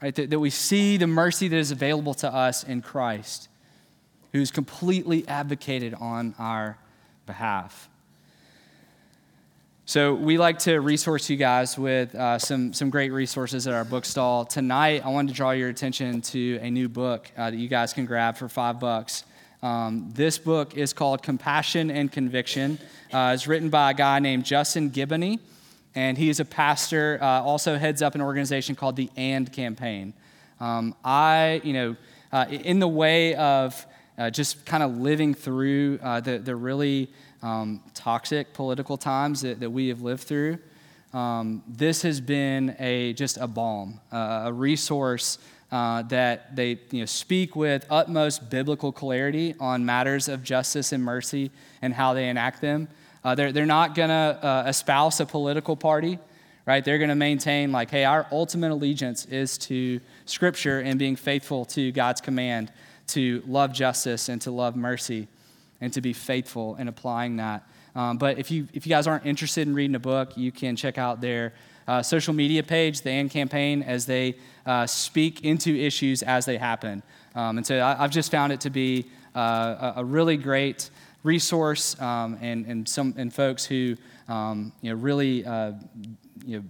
right? 0.00 0.14
That, 0.14 0.30
that 0.30 0.38
we 0.38 0.50
see 0.50 0.96
the 0.96 1.06
mercy 1.06 1.48
that 1.48 1.56
is 1.56 1.70
available 1.70 2.14
to 2.14 2.32
us 2.32 2.64
in 2.64 2.80
Christ 2.80 3.48
who's 4.32 4.50
completely 4.50 5.26
advocated 5.28 5.94
on 5.94 6.34
our 6.38 6.78
behalf. 7.26 7.88
So, 9.84 10.14
we 10.14 10.38
like 10.38 10.60
to 10.60 10.78
resource 10.78 11.28
you 11.28 11.36
guys 11.36 11.76
with 11.76 12.14
uh, 12.14 12.38
some, 12.38 12.72
some 12.72 12.88
great 12.88 13.10
resources 13.10 13.66
at 13.66 13.74
our 13.74 13.84
bookstall. 13.84 14.44
Tonight, 14.44 15.04
I 15.04 15.08
wanted 15.08 15.30
to 15.30 15.34
draw 15.34 15.50
your 15.50 15.70
attention 15.70 16.22
to 16.22 16.60
a 16.62 16.70
new 16.70 16.88
book 16.88 17.28
uh, 17.36 17.50
that 17.50 17.56
you 17.56 17.66
guys 17.66 17.92
can 17.92 18.06
grab 18.06 18.36
for 18.36 18.48
five 18.48 18.78
bucks. 18.78 19.24
Um, 19.60 20.12
this 20.14 20.38
book 20.38 20.76
is 20.76 20.92
called 20.92 21.24
Compassion 21.24 21.90
and 21.90 22.12
Conviction. 22.12 22.78
Uh, 23.12 23.32
it's 23.34 23.48
written 23.48 23.70
by 23.70 23.90
a 23.90 23.94
guy 23.94 24.20
named 24.20 24.44
Justin 24.44 24.88
Giboney, 24.88 25.40
and 25.96 26.16
he 26.16 26.28
is 26.28 26.38
a 26.38 26.44
pastor, 26.44 27.18
uh, 27.20 27.42
also 27.42 27.76
heads 27.76 28.02
up 28.02 28.14
an 28.14 28.20
organization 28.20 28.76
called 28.76 28.94
the 28.94 29.10
AND 29.16 29.52
Campaign. 29.52 30.14
Um, 30.60 30.94
I, 31.04 31.60
you 31.64 31.72
know, 31.72 31.96
uh, 32.30 32.46
in 32.48 32.78
the 32.78 32.86
way 32.86 33.34
of 33.34 33.84
uh, 34.16 34.30
just 34.30 34.64
kind 34.64 34.84
of 34.84 34.98
living 34.98 35.34
through 35.34 35.96
the, 35.98 36.40
the 36.42 36.54
really 36.54 37.10
um, 37.42 37.82
toxic 37.94 38.52
political 38.52 38.96
times 38.96 39.42
that, 39.42 39.60
that 39.60 39.70
we 39.70 39.88
have 39.88 40.02
lived 40.02 40.22
through. 40.22 40.58
Um, 41.12 41.62
this 41.68 42.02
has 42.02 42.20
been 42.20 42.74
a, 42.78 43.12
just 43.12 43.36
a 43.36 43.46
balm, 43.46 44.00
uh, 44.10 44.44
a 44.46 44.52
resource 44.52 45.38
uh, 45.70 46.02
that 46.02 46.54
they 46.56 46.78
you 46.90 47.00
know, 47.00 47.06
speak 47.06 47.56
with 47.56 47.86
utmost 47.90 48.50
biblical 48.50 48.92
clarity 48.92 49.54
on 49.60 49.84
matters 49.84 50.28
of 50.28 50.42
justice 50.42 50.92
and 50.92 51.02
mercy 51.02 51.50
and 51.82 51.92
how 51.94 52.14
they 52.14 52.28
enact 52.28 52.60
them. 52.60 52.88
Uh, 53.24 53.34
they're, 53.34 53.52
they're 53.52 53.66
not 53.66 53.94
going 53.94 54.08
to 54.08 54.14
uh, 54.14 54.64
espouse 54.66 55.20
a 55.20 55.26
political 55.26 55.76
party 55.76 56.18
right? 56.66 56.84
They're 56.84 56.98
going 56.98 57.08
to 57.08 57.16
maintain, 57.16 57.72
like, 57.72 57.90
hey, 57.90 58.04
our 58.04 58.26
ultimate 58.30 58.70
allegiance 58.70 59.24
is 59.26 59.58
to 59.58 60.00
Scripture 60.26 60.80
and 60.80 60.98
being 60.98 61.16
faithful 61.16 61.64
to 61.66 61.90
God's 61.92 62.20
command 62.20 62.72
to 63.08 63.42
love 63.46 63.72
justice 63.72 64.28
and 64.28 64.40
to 64.42 64.50
love 64.50 64.76
mercy 64.76 65.28
and 65.82 65.92
to 65.92 66.00
be 66.00 66.14
faithful 66.14 66.76
in 66.76 66.88
applying 66.88 67.36
that. 67.36 67.68
Um, 67.94 68.16
but 68.16 68.38
if 68.38 68.50
you, 68.50 68.68
if 68.72 68.86
you 68.86 68.90
guys 68.90 69.06
aren't 69.06 69.26
interested 69.26 69.68
in 69.68 69.74
reading 69.74 69.96
a 69.96 70.00
book, 70.00 70.34
you 70.36 70.50
can 70.50 70.76
check 70.76 70.96
out 70.96 71.20
their 71.20 71.52
uh, 71.86 72.00
social 72.00 72.32
media 72.32 72.62
page, 72.62 73.02
the 73.02 73.10
AND 73.10 73.30
campaign, 73.30 73.82
as 73.82 74.06
they 74.06 74.36
uh, 74.64 74.86
speak 74.86 75.44
into 75.44 75.76
issues 75.76 76.22
as 76.22 76.46
they 76.46 76.56
happen. 76.56 77.02
Um, 77.34 77.58
and 77.58 77.66
so 77.66 77.84
I, 77.84 77.96
have 77.96 78.10
just 78.10 78.30
found 78.30 78.52
it 78.52 78.60
to 78.62 78.70
be 78.70 79.10
uh, 79.34 79.92
a, 79.96 80.04
really 80.04 80.36
great 80.36 80.88
resource 81.24 82.00
um, 82.00 82.38
and, 82.40 82.64
and, 82.66 82.88
some, 82.88 83.14
and 83.18 83.34
folks 83.34 83.64
who 83.66 83.96
um, 84.28 84.72
you 84.80 84.90
know, 84.90 84.96
really 84.96 85.44
uh, 85.44 85.72
you 86.46 86.58
know, 86.58 86.64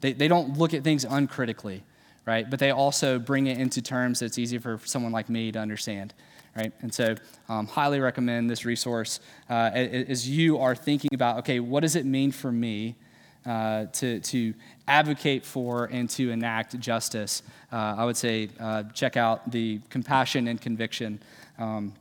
they, 0.00 0.12
they 0.12 0.28
don't 0.28 0.58
look 0.58 0.74
at 0.74 0.82
things 0.82 1.04
uncritically 1.04 1.82
right? 2.26 2.50
But 2.50 2.58
they 2.58 2.72
also 2.72 3.18
bring 3.18 3.46
it 3.46 3.58
into 3.58 3.80
terms 3.80 4.18
that's 4.18 4.36
easy 4.36 4.58
for 4.58 4.80
someone 4.84 5.12
like 5.12 5.30
me 5.30 5.52
to 5.52 5.58
understand, 5.58 6.12
right? 6.56 6.72
And 6.80 6.92
so, 6.92 7.14
um, 7.48 7.66
highly 7.66 8.00
recommend 8.00 8.48
this 8.50 8.64
resource 8.64 9.20
uh, 9.50 9.70
as 9.72 10.28
you 10.28 10.58
are 10.58 10.74
thinking 10.74 11.10
about, 11.12 11.38
okay, 11.38 11.60
what 11.60 11.80
does 11.80 11.96
it 11.96 12.06
mean 12.06 12.32
for 12.32 12.50
me 12.50 12.96
uh, 13.44 13.86
to, 13.86 14.20
to 14.20 14.54
advocate 14.88 15.44
for 15.44 15.84
and 15.84 16.08
to 16.10 16.30
enact 16.30 16.78
justice? 16.80 17.42
Uh, 17.72 17.94
I 17.98 18.04
would 18.04 18.16
say 18.16 18.48
uh, 18.58 18.84
check 18.94 19.16
out 19.16 19.50
the 19.50 19.80
compassion 19.90 20.48
and 20.48 20.60
conviction. 20.60 21.20
Um, 21.58 21.94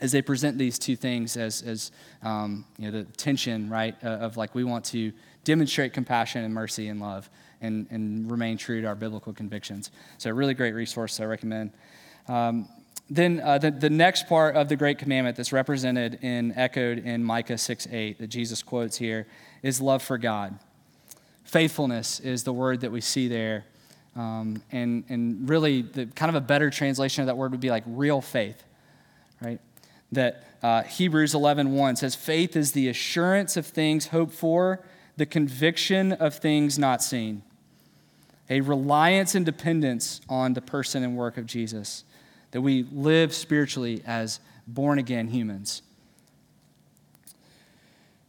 as 0.00 0.12
they 0.12 0.22
present 0.22 0.56
these 0.56 0.78
two 0.78 0.96
things 0.96 1.36
as, 1.36 1.60
as 1.62 1.92
um, 2.22 2.64
you 2.78 2.90
know, 2.90 3.02
the 3.02 3.04
tension, 3.12 3.68
right, 3.68 3.94
uh, 4.02 4.08
of 4.08 4.38
like 4.38 4.54
we 4.54 4.64
want 4.64 4.84
to 4.86 5.12
demonstrate 5.44 5.92
compassion 5.92 6.42
and 6.42 6.54
mercy 6.54 6.88
and 6.88 7.00
love 7.00 7.28
and, 7.60 7.86
and 7.90 8.30
remain 8.30 8.56
true 8.56 8.80
to 8.80 8.86
our 8.86 8.94
biblical 8.94 9.34
convictions. 9.34 9.90
So, 10.16 10.30
a 10.30 10.34
really 10.34 10.54
great 10.54 10.74
resource 10.74 11.20
I 11.20 11.24
recommend. 11.24 11.72
Um, 12.28 12.68
then 13.10 13.40
uh, 13.40 13.58
the, 13.58 13.72
the 13.72 13.90
next 13.90 14.28
part 14.28 14.54
of 14.54 14.68
the 14.68 14.76
Great 14.76 14.98
Commandment 14.98 15.36
that's 15.36 15.52
represented 15.52 16.20
and 16.22 16.52
echoed 16.56 16.98
in 16.98 17.24
Micah 17.24 17.58
6 17.58 17.88
8 17.90 18.18
that 18.20 18.28
Jesus 18.28 18.62
quotes 18.62 18.96
here 18.96 19.26
is 19.62 19.80
love 19.80 20.00
for 20.00 20.16
God. 20.16 20.58
Faithfulness 21.42 22.20
is 22.20 22.44
the 22.44 22.52
word 22.52 22.80
that 22.82 22.92
we 22.92 23.00
see 23.00 23.26
there. 23.26 23.64
Um, 24.14 24.62
and, 24.70 25.04
and 25.08 25.48
really, 25.48 25.82
the 25.82 26.06
kind 26.06 26.28
of 26.28 26.36
a 26.36 26.40
better 26.40 26.70
translation 26.70 27.22
of 27.22 27.26
that 27.26 27.36
word 27.36 27.50
would 27.50 27.60
be 27.60 27.70
like 27.70 27.82
real 27.86 28.20
faith, 28.20 28.62
right? 29.42 29.60
That 30.12 30.44
uh, 30.62 30.82
Hebrews 30.82 31.34
11 31.34 31.72
1 31.72 31.96
says, 31.96 32.14
Faith 32.14 32.54
is 32.54 32.72
the 32.72 32.88
assurance 32.88 33.56
of 33.56 33.66
things 33.66 34.08
hoped 34.08 34.34
for, 34.34 34.84
the 35.16 35.26
conviction 35.26 36.12
of 36.12 36.36
things 36.36 36.78
not 36.78 37.02
seen. 37.02 37.42
A 38.48 38.60
reliance 38.60 39.34
and 39.34 39.44
dependence 39.44 40.20
on 40.28 40.54
the 40.54 40.60
person 40.60 41.02
and 41.02 41.16
work 41.16 41.36
of 41.36 41.46
Jesus. 41.46 42.04
That 42.52 42.60
we 42.60 42.84
live 42.92 43.34
spiritually 43.34 44.02
as 44.06 44.40
born 44.66 44.98
again 44.98 45.28
humans. 45.28 45.82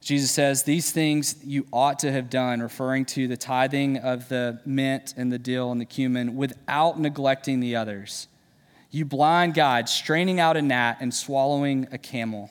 Jesus 0.01 0.31
says, 0.31 0.63
These 0.63 0.91
things 0.91 1.35
you 1.43 1.67
ought 1.71 1.99
to 1.99 2.11
have 2.11 2.29
done, 2.29 2.59
referring 2.61 3.05
to 3.05 3.27
the 3.27 3.37
tithing 3.37 3.97
of 3.97 4.27
the 4.29 4.59
mint 4.65 5.13
and 5.15 5.31
the 5.31 5.39
dill 5.39 5.71
and 5.71 5.79
the 5.79 5.85
cumin, 5.85 6.35
without 6.35 6.99
neglecting 6.99 7.59
the 7.59 7.75
others. 7.75 8.27
You 8.89 9.05
blind 9.05 9.53
guides, 9.53 9.91
straining 9.91 10.39
out 10.39 10.57
a 10.57 10.61
gnat 10.61 10.97
and 10.99 11.13
swallowing 11.13 11.87
a 11.91 11.97
camel. 11.97 12.49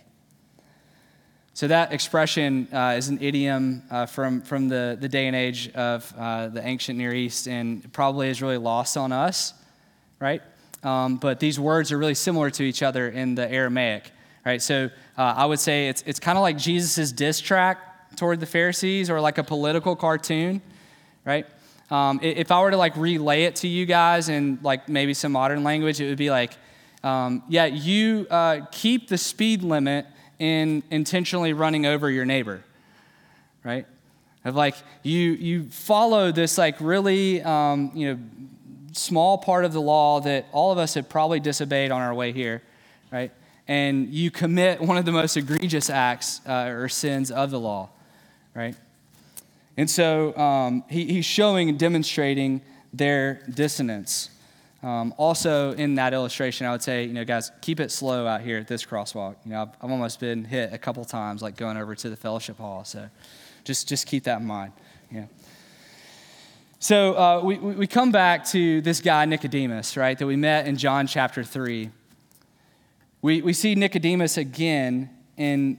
So, 1.52 1.66
that 1.66 1.92
expression 1.92 2.68
uh, 2.72 2.94
is 2.96 3.08
an 3.08 3.18
idiom 3.20 3.82
uh, 3.90 4.06
from, 4.06 4.40
from 4.40 4.68
the, 4.68 4.96
the 4.98 5.08
day 5.08 5.26
and 5.26 5.36
age 5.36 5.70
of 5.74 6.14
uh, 6.16 6.48
the 6.48 6.64
ancient 6.64 6.96
Near 6.98 7.12
East 7.12 7.48
and 7.48 7.92
probably 7.92 8.28
is 8.28 8.40
really 8.40 8.56
lost 8.56 8.96
on 8.96 9.12
us, 9.12 9.52
right? 10.20 10.40
Um, 10.82 11.16
but 11.16 11.40
these 11.40 11.60
words 11.60 11.92
are 11.92 11.98
really 11.98 12.14
similar 12.14 12.50
to 12.50 12.62
each 12.62 12.82
other 12.82 13.08
in 13.08 13.34
the 13.34 13.50
Aramaic 13.50 14.12
right? 14.44 14.62
So 14.62 14.90
uh, 15.18 15.34
I 15.36 15.46
would 15.46 15.60
say 15.60 15.88
it's, 15.88 16.02
it's 16.06 16.20
kind 16.20 16.38
of 16.38 16.42
like 16.42 16.56
Jesus' 16.56 17.12
diss 17.12 17.40
track 17.40 18.16
toward 18.16 18.40
the 18.40 18.46
Pharisees 18.46 19.10
or 19.10 19.20
like 19.20 19.38
a 19.38 19.44
political 19.44 19.96
cartoon, 19.96 20.60
right? 21.24 21.46
Um, 21.90 22.20
if 22.22 22.52
I 22.52 22.60
were 22.60 22.70
to 22.70 22.76
like 22.76 22.96
relay 22.96 23.44
it 23.44 23.56
to 23.56 23.68
you 23.68 23.84
guys 23.86 24.28
in 24.28 24.58
like 24.62 24.88
maybe 24.88 25.14
some 25.14 25.32
modern 25.32 25.64
language, 25.64 26.00
it 26.00 26.08
would 26.08 26.18
be 26.18 26.30
like, 26.30 26.56
um, 27.02 27.42
yeah, 27.48 27.66
you 27.66 28.26
uh, 28.30 28.60
keep 28.70 29.08
the 29.08 29.18
speed 29.18 29.62
limit 29.62 30.06
in 30.38 30.82
intentionally 30.90 31.52
running 31.52 31.86
over 31.86 32.10
your 32.10 32.24
neighbor, 32.24 32.62
right? 33.64 33.86
Of 34.44 34.54
like 34.54 34.74
you 35.02 35.32
you 35.32 35.64
follow 35.70 36.32
this 36.32 36.56
like 36.56 36.76
really 36.80 37.42
um, 37.42 37.90
you 37.94 38.08
know 38.08 38.20
small 38.92 39.38
part 39.38 39.64
of 39.64 39.72
the 39.72 39.80
law 39.80 40.20
that 40.20 40.46
all 40.52 40.72
of 40.72 40.78
us 40.78 40.94
have 40.94 41.08
probably 41.08 41.40
disobeyed 41.40 41.90
on 41.90 42.00
our 42.00 42.14
way 42.14 42.32
here, 42.32 42.62
right? 43.12 43.32
and 43.70 44.12
you 44.12 44.32
commit 44.32 44.80
one 44.80 44.96
of 44.96 45.04
the 45.04 45.12
most 45.12 45.36
egregious 45.36 45.90
acts 45.90 46.40
uh, 46.44 46.64
or 46.70 46.88
sins 46.88 47.30
of 47.30 47.52
the 47.52 47.60
law, 47.60 47.88
right? 48.52 48.74
And 49.76 49.88
so 49.88 50.36
um, 50.36 50.82
he, 50.90 51.06
he's 51.06 51.24
showing 51.24 51.68
and 51.68 51.78
demonstrating 51.78 52.62
their 52.92 53.44
dissonance. 53.48 54.30
Um, 54.82 55.14
also, 55.16 55.70
in 55.74 55.94
that 55.94 56.12
illustration, 56.12 56.66
I 56.66 56.72
would 56.72 56.82
say, 56.82 57.04
you 57.04 57.12
know, 57.12 57.24
guys, 57.24 57.52
keep 57.60 57.78
it 57.78 57.92
slow 57.92 58.26
out 58.26 58.40
here 58.40 58.58
at 58.58 58.66
this 58.66 58.84
crosswalk. 58.84 59.36
You 59.44 59.52
know, 59.52 59.62
I've, 59.62 59.68
I've 59.80 59.90
almost 59.92 60.18
been 60.18 60.44
hit 60.44 60.72
a 60.72 60.78
couple 60.78 61.04
times, 61.04 61.40
like 61.40 61.56
going 61.56 61.76
over 61.76 61.94
to 61.94 62.10
the 62.10 62.16
fellowship 62.16 62.58
hall. 62.58 62.84
So, 62.84 63.08
just 63.62 63.88
just 63.88 64.08
keep 64.08 64.24
that 64.24 64.40
in 64.40 64.46
mind. 64.46 64.72
Yeah. 65.12 65.26
So 66.82 67.12
uh, 67.14 67.40
we 67.44 67.58
we 67.58 67.86
come 67.86 68.10
back 68.10 68.46
to 68.46 68.80
this 68.80 69.02
guy 69.02 69.26
Nicodemus, 69.26 69.98
right, 69.98 70.18
that 70.18 70.26
we 70.26 70.36
met 70.36 70.66
in 70.66 70.78
John 70.78 71.06
chapter 71.06 71.44
three. 71.44 71.90
We, 73.20 73.42
we 73.42 73.52
see 73.52 73.74
Nicodemus 73.74 74.38
again 74.38 75.10
in 75.36 75.78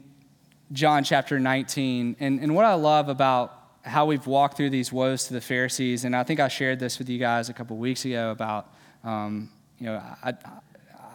John 0.72 1.04
chapter 1.04 1.40
19. 1.40 2.18
And, 2.20 2.40
and 2.40 2.54
what 2.54 2.66
I 2.66 2.76
love 2.76 3.10
about 3.10 3.58
how 3.84 4.06
we've 4.06 4.28
walked 4.28 4.58
through 4.58 4.70
these 4.70 4.94
woes 4.94 5.26
to 5.26 5.34
the 5.34 5.42
Pharisees, 5.42 6.06
and 6.06 6.16
I 6.16 6.22
think 6.22 6.40
I 6.40 6.48
shared 6.48 6.80
this 6.80 7.00
with 7.00 7.10
you 7.10 7.18
guys 7.18 7.50
a 7.50 7.54
couple 7.54 7.78
weeks 7.78 8.06
ago 8.06 8.30
about, 8.30 8.72
um, 9.04 9.50
you 9.80 9.88
know, 9.88 10.00
I, 10.24 10.36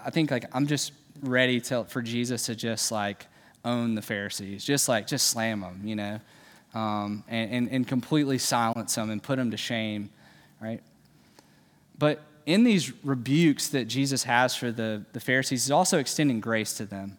I 0.05 0.11
think 0.11 0.33
like 0.33 0.47
I'm 0.53 0.67
just 0.67 0.91
ready 1.23 1.61
to, 1.61 1.85
for 1.85 2.03
Jesus 2.03 2.47
to 2.47 2.57
just 2.57 2.91
like 2.91 3.29
own 3.65 3.95
the 3.95 4.03
Pharisees, 4.03 4.65
just 4.65 4.89
like, 4.89 5.07
just 5.07 5.29
slam 5.29 5.61
them, 5.61 5.83
you 5.85 5.95
know, 5.95 6.19
um, 6.77 7.25
and, 7.27 7.51
and, 7.51 7.69
and 7.71 7.89
completely 7.89 8.37
silence 8.37 8.97
them 8.97 9.09
and 9.09 9.23
put 9.23 9.37
them 9.37 9.51
to 9.51 9.57
shame, 9.57 10.11
right? 10.61 10.83
But 11.99 12.23
in 12.45 12.65
these 12.65 12.93
rebukes 13.03 13.69
that 13.69 13.87
Jesus 13.87 14.25
has 14.25 14.55
for 14.55 14.71
the, 14.71 15.03
the 15.15 15.21
Pharisees, 15.21 15.65
he's 15.65 15.71
also 15.71 15.99
extending 15.99 16.39
grace 16.39 16.75
to 16.75 16.85
them, 16.85 17.17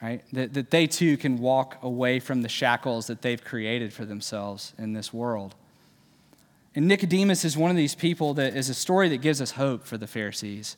right? 0.00 0.22
That, 0.32 0.54
that 0.54 0.70
they 0.70 0.86
too 0.86 1.16
can 1.16 1.38
walk 1.38 1.78
away 1.82 2.20
from 2.20 2.42
the 2.42 2.48
shackles 2.48 3.08
that 3.08 3.22
they've 3.22 3.42
created 3.42 3.92
for 3.92 4.04
themselves 4.04 4.72
in 4.78 4.92
this 4.92 5.12
world. 5.12 5.56
And 6.76 6.86
Nicodemus 6.86 7.44
is 7.44 7.56
one 7.56 7.72
of 7.72 7.76
these 7.76 7.96
people 7.96 8.34
that 8.34 8.54
is 8.54 8.68
a 8.68 8.74
story 8.74 9.08
that 9.08 9.18
gives 9.18 9.40
us 9.40 9.50
hope 9.50 9.84
for 9.84 9.98
the 9.98 10.06
Pharisees. 10.06 10.76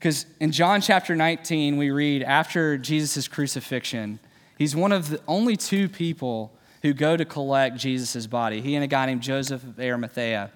Because 0.00 0.26
in 0.40 0.50
John 0.50 0.80
chapter 0.80 1.14
19, 1.14 1.76
we 1.76 1.92
read 1.92 2.24
after 2.24 2.76
Jesus' 2.76 3.28
crucifixion, 3.28 4.18
he's 4.60 4.76
one 4.76 4.92
of 4.92 5.08
the 5.08 5.18
only 5.26 5.56
two 5.56 5.88
people 5.88 6.52
who 6.82 6.92
go 6.92 7.16
to 7.16 7.24
collect 7.24 7.78
Jesus' 7.78 8.26
body. 8.26 8.60
He 8.60 8.74
and 8.74 8.84
a 8.84 8.86
guy 8.86 9.06
named 9.06 9.22
Joseph 9.22 9.64
of 9.64 9.80
Arimathea. 9.80 10.50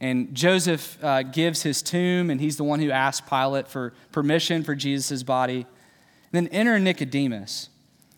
And 0.00 0.34
Joseph 0.34 0.96
uh, 1.04 1.22
gives 1.22 1.62
his 1.62 1.82
tomb, 1.82 2.30
and 2.30 2.40
he's 2.40 2.56
the 2.56 2.64
one 2.64 2.80
who 2.80 2.90
asks 2.90 3.28
Pilate 3.28 3.68
for 3.68 3.92
permission 4.12 4.64
for 4.64 4.74
Jesus' 4.74 5.22
body. 5.22 5.66
then 6.32 6.48
enter 6.48 6.78
Nicodemus. 6.78 7.68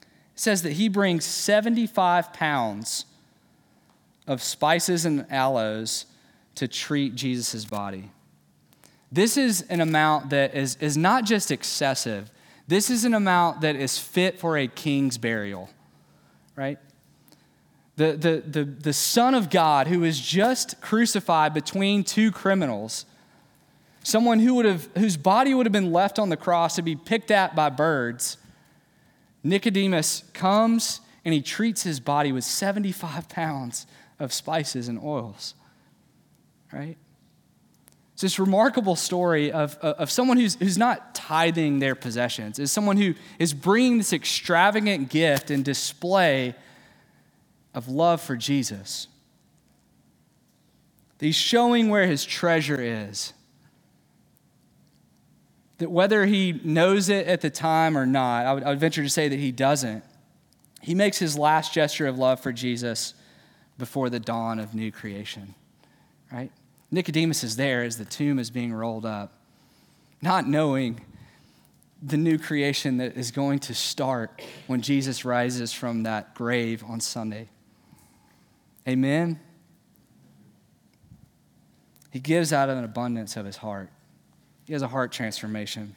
It 0.00 0.40
says 0.40 0.62
that 0.62 0.74
he 0.74 0.88
brings 0.88 1.24
75 1.24 2.32
pounds 2.32 3.04
of 4.28 4.40
spices 4.40 5.04
and 5.04 5.26
aloes 5.30 6.06
to 6.54 6.68
treat 6.68 7.16
Jesus' 7.16 7.64
body. 7.64 8.10
This 9.10 9.36
is 9.36 9.62
an 9.62 9.80
amount 9.80 10.30
that 10.30 10.54
is, 10.54 10.76
is 10.80 10.96
not 10.96 11.24
just 11.24 11.50
excessive, 11.50 12.30
this 12.68 12.90
is 12.90 13.04
an 13.04 13.14
amount 13.14 13.60
that 13.60 13.76
is 13.76 13.98
fit 13.98 14.38
for 14.38 14.56
a 14.56 14.66
king's 14.66 15.18
burial, 15.18 15.70
right? 16.54 16.78
the, 17.96 18.12
the, 18.12 18.42
the, 18.46 18.64
the 18.64 18.92
Son 18.92 19.34
of 19.34 19.50
God 19.50 19.86
who 19.86 20.04
is 20.04 20.20
just 20.20 20.80
crucified 20.80 21.54
between 21.54 22.04
two 22.04 22.30
criminals, 22.30 23.06
someone 24.02 24.38
who 24.38 24.54
would 24.54 24.66
have, 24.66 24.88
whose 24.98 25.16
body 25.16 25.54
would 25.54 25.66
have 25.66 25.72
been 25.72 25.92
left 25.92 26.18
on 26.18 26.28
the 26.28 26.36
cross 26.36 26.76
to 26.76 26.82
be 26.82 26.94
picked 26.94 27.30
at 27.30 27.56
by 27.56 27.70
birds, 27.70 28.36
Nicodemus 29.42 30.24
comes 30.34 31.00
and 31.24 31.32
he 31.32 31.40
treats 31.40 31.82
his 31.82 31.98
body 31.98 32.32
with 32.32 32.44
75 32.44 33.28
pounds 33.28 33.86
of 34.18 34.32
spices 34.32 34.88
and 34.88 35.02
oils. 35.02 35.54
Right? 36.72 36.98
It's 38.16 38.22
this 38.22 38.38
remarkable 38.38 38.96
story 38.96 39.52
of, 39.52 39.76
of 39.76 40.10
someone 40.10 40.38
who's, 40.38 40.54
who's 40.54 40.78
not 40.78 41.14
tithing 41.14 41.80
their 41.80 41.94
possessions, 41.94 42.58
is 42.58 42.72
someone 42.72 42.96
who 42.96 43.12
is 43.38 43.52
bringing 43.52 43.98
this 43.98 44.14
extravagant 44.14 45.10
gift 45.10 45.50
and 45.50 45.62
display 45.62 46.54
of 47.74 47.88
love 47.88 48.22
for 48.22 48.34
Jesus. 48.34 49.08
He's 51.20 51.36
showing 51.36 51.90
where 51.90 52.06
his 52.06 52.24
treasure 52.24 52.80
is. 52.80 53.34
That 55.76 55.90
whether 55.90 56.24
he 56.24 56.58
knows 56.64 57.10
it 57.10 57.26
at 57.26 57.42
the 57.42 57.50
time 57.50 57.98
or 57.98 58.06
not, 58.06 58.46
I 58.46 58.54
would, 58.54 58.62
I 58.62 58.70
would 58.70 58.80
venture 58.80 59.02
to 59.02 59.10
say 59.10 59.28
that 59.28 59.38
he 59.38 59.52
doesn't. 59.52 60.02
He 60.80 60.94
makes 60.94 61.18
his 61.18 61.36
last 61.36 61.74
gesture 61.74 62.06
of 62.06 62.16
love 62.16 62.40
for 62.40 62.50
Jesus 62.50 63.12
before 63.76 64.08
the 64.08 64.20
dawn 64.20 64.58
of 64.58 64.74
new 64.74 64.90
creation, 64.90 65.54
right? 66.32 66.50
Nicodemus 66.90 67.42
is 67.42 67.56
there 67.56 67.82
as 67.82 67.98
the 67.98 68.04
tomb 68.04 68.38
is 68.38 68.50
being 68.50 68.72
rolled 68.72 69.04
up, 69.04 69.32
not 70.22 70.46
knowing 70.46 71.00
the 72.02 72.16
new 72.16 72.38
creation 72.38 72.98
that 72.98 73.16
is 73.16 73.30
going 73.30 73.58
to 73.58 73.74
start 73.74 74.40
when 74.66 74.80
Jesus 74.80 75.24
rises 75.24 75.72
from 75.72 76.04
that 76.04 76.34
grave 76.34 76.84
on 76.86 77.00
Sunday. 77.00 77.48
Amen? 78.86 79.40
He 82.10 82.20
gives 82.20 82.52
out 82.52 82.68
of 82.68 82.78
an 82.78 82.84
abundance 82.84 83.36
of 83.36 83.44
his 83.44 83.56
heart. 83.56 83.90
He 84.66 84.72
has 84.72 84.82
a 84.82 84.88
heart 84.88 85.12
transformation. 85.12 85.96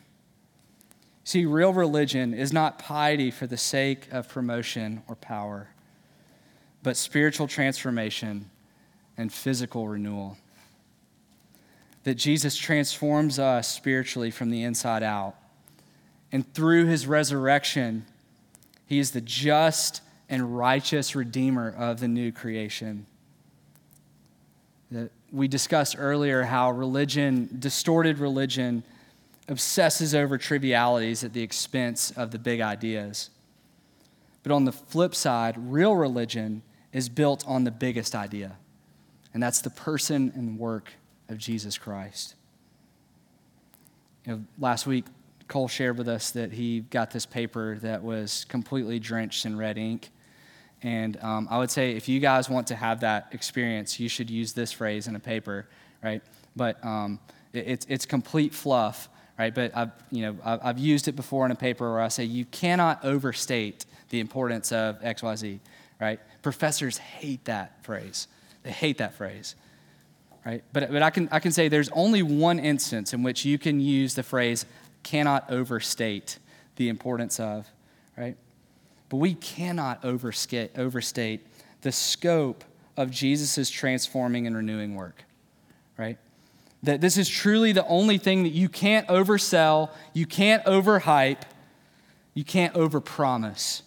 See, 1.23 1.45
real 1.45 1.73
religion 1.73 2.33
is 2.33 2.51
not 2.51 2.79
piety 2.79 3.29
for 3.29 3.45
the 3.45 3.57
sake 3.57 4.07
of 4.11 4.27
promotion 4.27 5.03
or 5.07 5.15
power, 5.15 5.69
but 6.81 6.97
spiritual 6.97 7.47
transformation 7.47 8.49
and 9.17 9.31
physical 9.31 9.87
renewal. 9.87 10.37
That 12.03 12.15
Jesus 12.15 12.55
transforms 12.55 13.39
us 13.39 13.67
spiritually 13.67 14.31
from 14.31 14.49
the 14.49 14.63
inside 14.63 15.03
out. 15.03 15.35
And 16.31 16.51
through 16.53 16.85
his 16.85 17.07
resurrection, 17.07 18.05
he 18.85 18.99
is 18.99 19.11
the 19.11 19.21
just 19.21 20.01
and 20.29 20.57
righteous 20.57 21.15
Redeemer 21.15 21.73
of 21.75 21.99
the 21.99 22.07
new 22.07 22.31
creation. 22.31 23.05
That 24.91 25.11
we 25.31 25.47
discussed 25.47 25.95
earlier 25.97 26.43
how 26.43 26.71
religion, 26.71 27.49
distorted 27.59 28.19
religion, 28.19 28.83
obsesses 29.47 30.13
over 30.15 30.37
trivialities 30.37 31.23
at 31.23 31.33
the 31.33 31.41
expense 31.41 32.11
of 32.11 32.31
the 32.31 32.39
big 32.39 32.61
ideas. 32.61 33.29
But 34.43 34.51
on 34.51 34.65
the 34.65 34.71
flip 34.71 35.15
side, 35.15 35.55
real 35.57 35.95
religion 35.95 36.61
is 36.93 37.09
built 37.09 37.43
on 37.47 37.63
the 37.63 37.71
biggest 37.71 38.15
idea, 38.15 38.55
and 39.33 39.43
that's 39.43 39.61
the 39.61 39.69
person 39.69 40.31
and 40.35 40.57
work 40.57 40.93
of 41.29 41.37
Jesus 41.37 41.77
Christ. 41.77 42.35
You 44.25 44.33
know, 44.33 44.43
last 44.59 44.85
week, 44.85 45.05
Cole 45.47 45.67
shared 45.67 45.97
with 45.97 46.07
us 46.07 46.31
that 46.31 46.51
he 46.53 46.81
got 46.81 47.11
this 47.11 47.25
paper 47.25 47.77
that 47.81 48.03
was 48.03 48.45
completely 48.45 48.99
drenched 48.99 49.45
in 49.45 49.57
red 49.57 49.77
ink. 49.77 50.09
And 50.83 51.17
um, 51.21 51.47
I 51.49 51.57
would 51.57 51.71
say 51.71 51.91
if 51.91 52.07
you 52.07 52.19
guys 52.19 52.49
want 52.49 52.67
to 52.67 52.75
have 52.75 53.01
that 53.01 53.29
experience, 53.31 53.99
you 53.99 54.07
should 54.07 54.29
use 54.29 54.53
this 54.53 54.71
phrase 54.71 55.07
in 55.07 55.15
a 55.15 55.19
paper, 55.19 55.67
right? 56.03 56.21
But 56.55 56.83
um, 56.85 57.19
it, 57.51 57.67
it's, 57.67 57.85
it's 57.89 58.05
complete 58.05 58.53
fluff, 58.53 59.09
right? 59.37 59.53
But 59.53 59.75
I've, 59.75 59.91
you 60.11 60.21
know, 60.21 60.37
I've, 60.45 60.59
I've 60.63 60.79
used 60.79 61.07
it 61.07 61.15
before 61.15 61.45
in 61.45 61.51
a 61.51 61.55
paper 61.55 61.91
where 61.91 62.01
I 62.01 62.07
say 62.09 62.23
you 62.23 62.45
cannot 62.45 63.03
overstate 63.03 63.85
the 64.09 64.19
importance 64.19 64.71
of 64.71 65.01
XYZ, 65.01 65.59
right? 65.99 66.19
Professors 66.43 66.97
hate 66.97 67.45
that 67.45 67.83
phrase. 67.83 68.27
They 68.63 68.71
hate 68.71 68.99
that 68.99 69.15
phrase, 69.15 69.55
right? 70.45 70.63
But, 70.73 70.91
but 70.91 71.01
I, 71.01 71.09
can, 71.09 71.29
I 71.31 71.39
can 71.39 71.51
say 71.51 71.67
there's 71.67 71.89
only 71.89 72.23
one 72.23 72.59
instance 72.59 73.13
in 73.13 73.23
which 73.23 73.45
you 73.45 73.57
can 73.57 73.79
use 73.79 74.15
the 74.15 74.23
phrase 74.23 74.65
cannot 75.03 75.49
overstate 75.49 76.39
the 76.75 76.89
importance 76.89 77.39
of, 77.39 77.67
right? 78.17 78.37
But 79.09 79.17
we 79.17 79.33
cannot 79.33 80.05
overstate, 80.05 80.71
overstate 80.77 81.45
the 81.81 81.91
scope 81.91 82.63
of 82.95 83.11
Jesus' 83.11 83.69
transforming 83.69 84.45
and 84.45 84.55
renewing 84.55 84.95
work, 84.95 85.23
right? 85.97 86.17
That 86.83 87.01
this 87.01 87.17
is 87.17 87.27
truly 87.27 87.71
the 87.71 87.85
only 87.87 88.17
thing 88.17 88.43
that 88.43 88.49
you 88.49 88.69
can't 88.69 89.07
oversell, 89.07 89.89
you 90.13 90.25
can't 90.25 90.63
overhype, 90.65 91.41
you 92.33 92.43
can't 92.43 92.73
overpromise. 92.73 93.81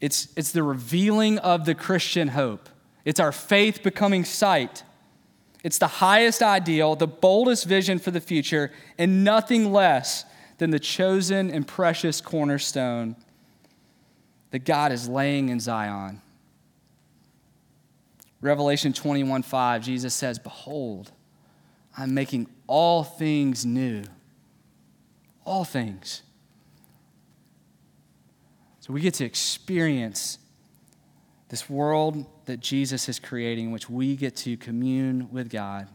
It's, 0.00 0.28
it's 0.36 0.52
the 0.52 0.62
revealing 0.62 1.38
of 1.38 1.64
the 1.64 1.74
Christian 1.74 2.28
hope. 2.28 2.68
It's 3.04 3.20
our 3.20 3.32
faith 3.32 3.82
becoming 3.82 4.24
sight. 4.24 4.82
It's 5.64 5.78
the 5.78 5.86
highest 5.86 6.42
ideal, 6.42 6.96
the 6.96 7.06
boldest 7.06 7.66
vision 7.66 7.98
for 7.98 8.10
the 8.10 8.20
future, 8.20 8.72
and 8.98 9.24
nothing 9.24 9.72
less 9.72 10.24
than 10.58 10.70
the 10.70 10.78
chosen 10.78 11.50
and 11.50 11.66
precious 11.66 12.20
cornerstone 12.20 13.16
that 14.50 14.60
God 14.60 14.92
is 14.92 15.08
laying 15.08 15.48
in 15.48 15.60
Zion. 15.60 16.20
Revelation 18.40 18.92
21 18.92 19.42
5, 19.42 19.82
Jesus 19.82 20.14
says, 20.14 20.38
Behold, 20.38 21.12
I'm 21.96 22.12
making 22.12 22.48
all 22.66 23.04
things 23.04 23.64
new. 23.64 24.02
All 25.44 25.64
things. 25.64 26.22
So 28.80 28.92
we 28.92 29.00
get 29.00 29.14
to 29.14 29.24
experience 29.24 30.38
this 31.48 31.70
world 31.70 32.26
that 32.46 32.60
Jesus 32.60 33.08
is 33.08 33.18
creating, 33.18 33.70
which 33.70 33.88
we 33.88 34.16
get 34.16 34.36
to 34.36 34.56
commune 34.56 35.28
with 35.30 35.50
God. 35.50 35.88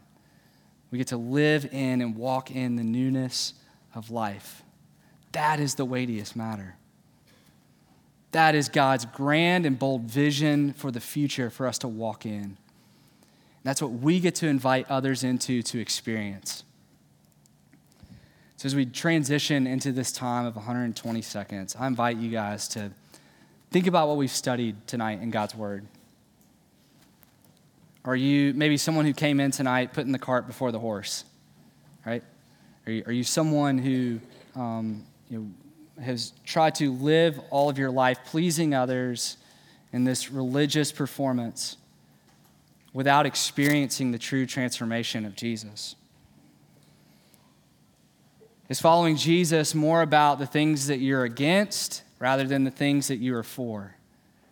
We 0.90 0.98
get 0.98 1.08
to 1.08 1.16
live 1.16 1.68
in 1.72 2.00
and 2.00 2.16
walk 2.16 2.50
in 2.50 2.76
the 2.76 2.84
newness 2.84 3.54
of 3.94 4.10
life. 4.10 4.62
That 5.32 5.60
is 5.60 5.74
the 5.74 5.84
weightiest 5.84 6.34
matter. 6.34 6.76
That 8.32 8.54
is 8.54 8.68
God's 8.68 9.06
grand 9.06 9.66
and 9.66 9.78
bold 9.78 10.02
vision 10.02 10.72
for 10.74 10.90
the 10.90 11.00
future 11.00 11.50
for 11.50 11.66
us 11.66 11.78
to 11.78 11.88
walk 11.88 12.26
in. 12.26 12.56
That's 13.62 13.82
what 13.82 13.92
we 13.92 14.20
get 14.20 14.34
to 14.36 14.46
invite 14.46 14.90
others 14.90 15.24
into 15.24 15.62
to 15.62 15.78
experience. 15.78 16.64
So, 18.56 18.66
as 18.66 18.74
we 18.74 18.86
transition 18.86 19.66
into 19.66 19.92
this 19.92 20.10
time 20.10 20.44
of 20.46 20.56
120 20.56 21.22
seconds, 21.22 21.76
I 21.78 21.86
invite 21.86 22.16
you 22.16 22.30
guys 22.30 22.66
to 22.68 22.90
think 23.70 23.86
about 23.86 24.08
what 24.08 24.16
we've 24.16 24.30
studied 24.30 24.86
tonight 24.86 25.20
in 25.20 25.30
God's 25.30 25.54
Word. 25.54 25.86
Are 28.04 28.16
you 28.16 28.54
maybe 28.54 28.76
someone 28.76 29.04
who 29.04 29.12
came 29.12 29.40
in 29.40 29.50
tonight 29.50 29.92
putting 29.92 30.12
the 30.12 30.18
cart 30.18 30.46
before 30.46 30.72
the 30.72 30.78
horse, 30.78 31.24
right? 32.06 32.22
Are 32.86 32.92
you, 32.92 33.02
are 33.06 33.12
you 33.12 33.24
someone 33.24 33.78
who 33.78 34.20
um, 34.54 35.04
you 35.28 35.38
know, 35.38 36.02
has 36.02 36.32
tried 36.44 36.74
to 36.76 36.92
live 36.92 37.38
all 37.50 37.68
of 37.68 37.76
your 37.76 37.90
life 37.90 38.18
pleasing 38.24 38.74
others 38.74 39.36
in 39.92 40.04
this 40.04 40.30
religious 40.30 40.92
performance 40.92 41.76
without 42.92 43.26
experiencing 43.26 44.12
the 44.12 44.18
true 44.18 44.46
transformation 44.46 45.24
of 45.24 45.34
Jesus? 45.34 45.96
Is 48.68 48.80
following 48.80 49.16
Jesus 49.16 49.74
more 49.74 50.02
about 50.02 50.38
the 50.38 50.46
things 50.46 50.86
that 50.86 50.98
you're 50.98 51.24
against 51.24 52.02
rather 52.18 52.44
than 52.44 52.64
the 52.64 52.70
things 52.70 53.08
that 53.08 53.16
you 53.16 53.34
are 53.34 53.42
for? 53.42 53.97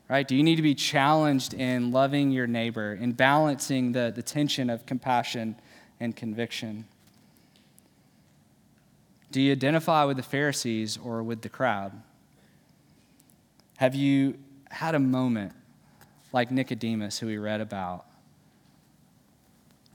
Right? 0.08 0.26
Do 0.26 0.36
you 0.36 0.42
need 0.42 0.56
to 0.56 0.62
be 0.62 0.74
challenged 0.74 1.52
in 1.52 1.90
loving 1.90 2.30
your 2.30 2.46
neighbor, 2.46 2.94
in 2.94 3.12
balancing 3.12 3.92
the, 3.92 4.12
the 4.14 4.22
tension 4.22 4.70
of 4.70 4.86
compassion 4.86 5.56
and 5.98 6.14
conviction? 6.14 6.86
Do 9.32 9.40
you 9.40 9.52
identify 9.52 10.04
with 10.04 10.16
the 10.16 10.22
Pharisees 10.22 10.96
or 10.96 11.22
with 11.22 11.42
the 11.42 11.48
crowd? 11.48 11.92
Have 13.78 13.94
you 13.94 14.38
had 14.70 14.94
a 14.94 15.00
moment 15.00 15.52
like 16.32 16.50
Nicodemus, 16.50 17.18
who 17.18 17.26
we 17.26 17.38
read 17.38 17.60
about, 17.60 18.04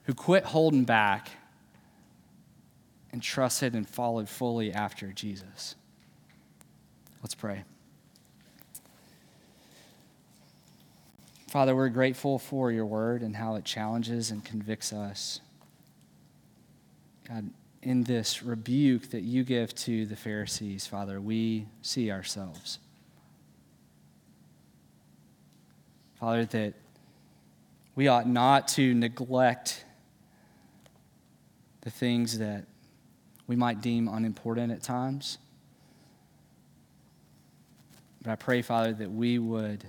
who 0.03 0.13
quit 0.13 0.43
holding 0.43 0.83
back 0.83 1.29
and 3.11 3.21
trusted 3.21 3.75
and 3.75 3.87
followed 3.87 4.29
fully 4.29 4.71
after 4.71 5.11
Jesus. 5.11 5.75
Let's 7.21 7.35
pray. 7.35 7.63
Father, 11.51 11.75
we're 11.75 11.89
grateful 11.89 12.39
for 12.39 12.71
your 12.71 12.85
word 12.85 13.21
and 13.21 13.35
how 13.35 13.55
it 13.55 13.65
challenges 13.65 14.31
and 14.31 14.41
convicts 14.41 14.93
us. 14.93 15.41
God, 17.27 17.49
in 17.81 18.05
this 18.05 18.41
rebuke 18.41 19.09
that 19.09 19.23
you 19.23 19.43
give 19.43 19.75
to 19.75 20.05
the 20.05 20.15
Pharisees, 20.15 20.87
Father, 20.87 21.19
we 21.19 21.65
see 21.81 22.09
ourselves. 22.09 22.79
Father, 26.21 26.45
that 26.45 26.73
we 27.95 28.07
ought 28.07 28.29
not 28.29 28.69
to 28.69 28.93
neglect 28.93 29.83
the 31.81 31.91
things 31.91 32.37
that 32.37 32.63
we 33.47 33.57
might 33.57 33.81
deem 33.81 34.07
unimportant 34.07 34.71
at 34.71 34.83
times. 34.83 35.37
But 38.21 38.31
I 38.31 38.35
pray, 38.37 38.61
Father, 38.61 38.93
that 38.93 39.11
we 39.11 39.37
would 39.37 39.83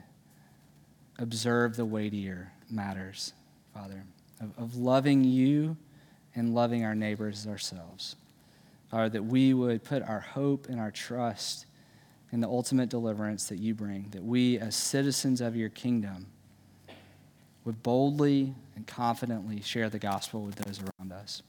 observe 1.22 1.76
the 1.76 1.85
weightier 1.85 2.52
matters, 2.68 3.32
Father, 3.72 4.02
of, 4.40 4.50
of 4.58 4.76
loving 4.76 5.22
you 5.22 5.76
and 6.35 6.54
loving 6.54 6.85
our 6.85 6.96
neighbors 6.96 7.46
as 7.46 7.46
ourselves. 7.46 8.16
Father, 8.90 9.08
that 9.08 9.24
we 9.24 9.54
would 9.54 9.85
put 9.85 10.02
our 10.02 10.20
hope 10.20 10.68
and 10.68 10.80
our 10.80 10.90
trust 10.90 11.66
in 12.32 12.40
the 12.40 12.48
ultimate 12.48 12.88
deliverance 12.88 13.48
that 13.48 13.58
you 13.58 13.72
bring, 13.74 14.08
that 14.11 14.24
we, 14.24 14.58
as 14.58 14.74
citizens 14.74 15.40
of 15.40 15.54
your 15.54 15.68
kingdom, 15.68 16.26
would 17.64 17.82
boldly 17.82 18.54
and 18.74 18.87
confidently 18.87 19.61
share 19.61 19.88
the 19.88 19.98
gospel 19.98 20.42
with 20.42 20.56
those 20.56 20.80
around 20.80 21.12
us. 21.12 21.42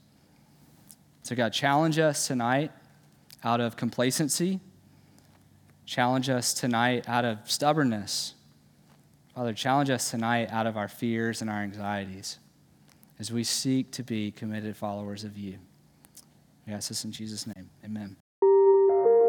So, 1.23 1.35
God, 1.35 1.51
challenge 1.51 1.97
us 1.97 2.27
tonight 2.27 2.71
out 3.43 3.59
of 3.59 3.75
complacency. 3.75 4.59
Challenge 5.85 6.29
us 6.29 6.53
tonight 6.53 7.09
out 7.09 7.25
of 7.25 7.39
stubbornness. 7.49 8.35
Father, 9.35 9.53
challenge 9.53 9.89
us 9.89 10.11
tonight 10.11 10.49
out 10.51 10.67
of 10.67 10.77
our 10.77 10.87
fears 10.87 11.41
and 11.41 11.49
our 11.49 11.61
anxieties 11.61 12.39
as 13.19 13.31
we 13.31 13.43
seek 13.43 13.89
to 13.91 14.03
be 14.03 14.31
committed 14.31 14.77
followers 14.77 15.23
of 15.23 15.37
you. 15.37 15.57
We 16.67 16.73
ask 16.73 16.89
this 16.89 17.03
in 17.03 17.11
Jesus' 17.11 17.47
name. 17.47 17.69
Amen. 17.83 18.15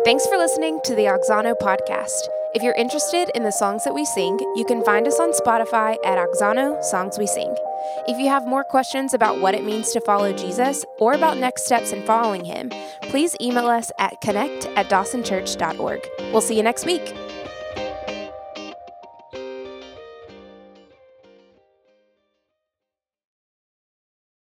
Thanks 0.05 0.27
for 0.27 0.37
listening 0.37 0.81
to 0.85 0.95
the 0.95 1.05
Oxano 1.05 1.55
podcast. 1.61 2.29
If 2.55 2.63
you're 2.63 2.75
interested 2.75 3.31
in 3.35 3.43
the 3.43 3.51
songs 3.51 3.83
that 3.85 3.95
we 3.95 4.05
sing, 4.05 4.39
you 4.55 4.65
can 4.67 4.85
find 4.85 5.09
us 5.09 5.19
on 5.19 5.33
Spotify 5.33 5.97
at 6.05 6.19
Oxano 6.19 6.85
Songs 6.85 7.19
We 7.19 7.27
Sing. 7.27 7.57
If 8.07 8.19
you 8.19 8.29
have 8.29 8.47
more 8.47 8.63
questions 8.63 9.15
about 9.15 9.41
what 9.41 9.55
it 9.55 9.65
means 9.65 9.91
to 9.93 10.01
follow 10.03 10.33
Jesus 10.33 10.85
or 10.99 11.15
about 11.15 11.39
next 11.39 11.65
steps 11.65 11.93
in 11.93 12.05
following 12.05 12.45
him, 12.45 12.71
please 13.05 13.35
email 13.41 13.67
us 13.67 13.91
at 13.99 14.21
connect 14.21 14.67
at 14.77 14.89
dawsonchurch.org. 14.89 16.07
We'll 16.31 16.43
see 16.43 16.57
you 16.57 16.63
next 16.63 16.85
week. 16.87 17.15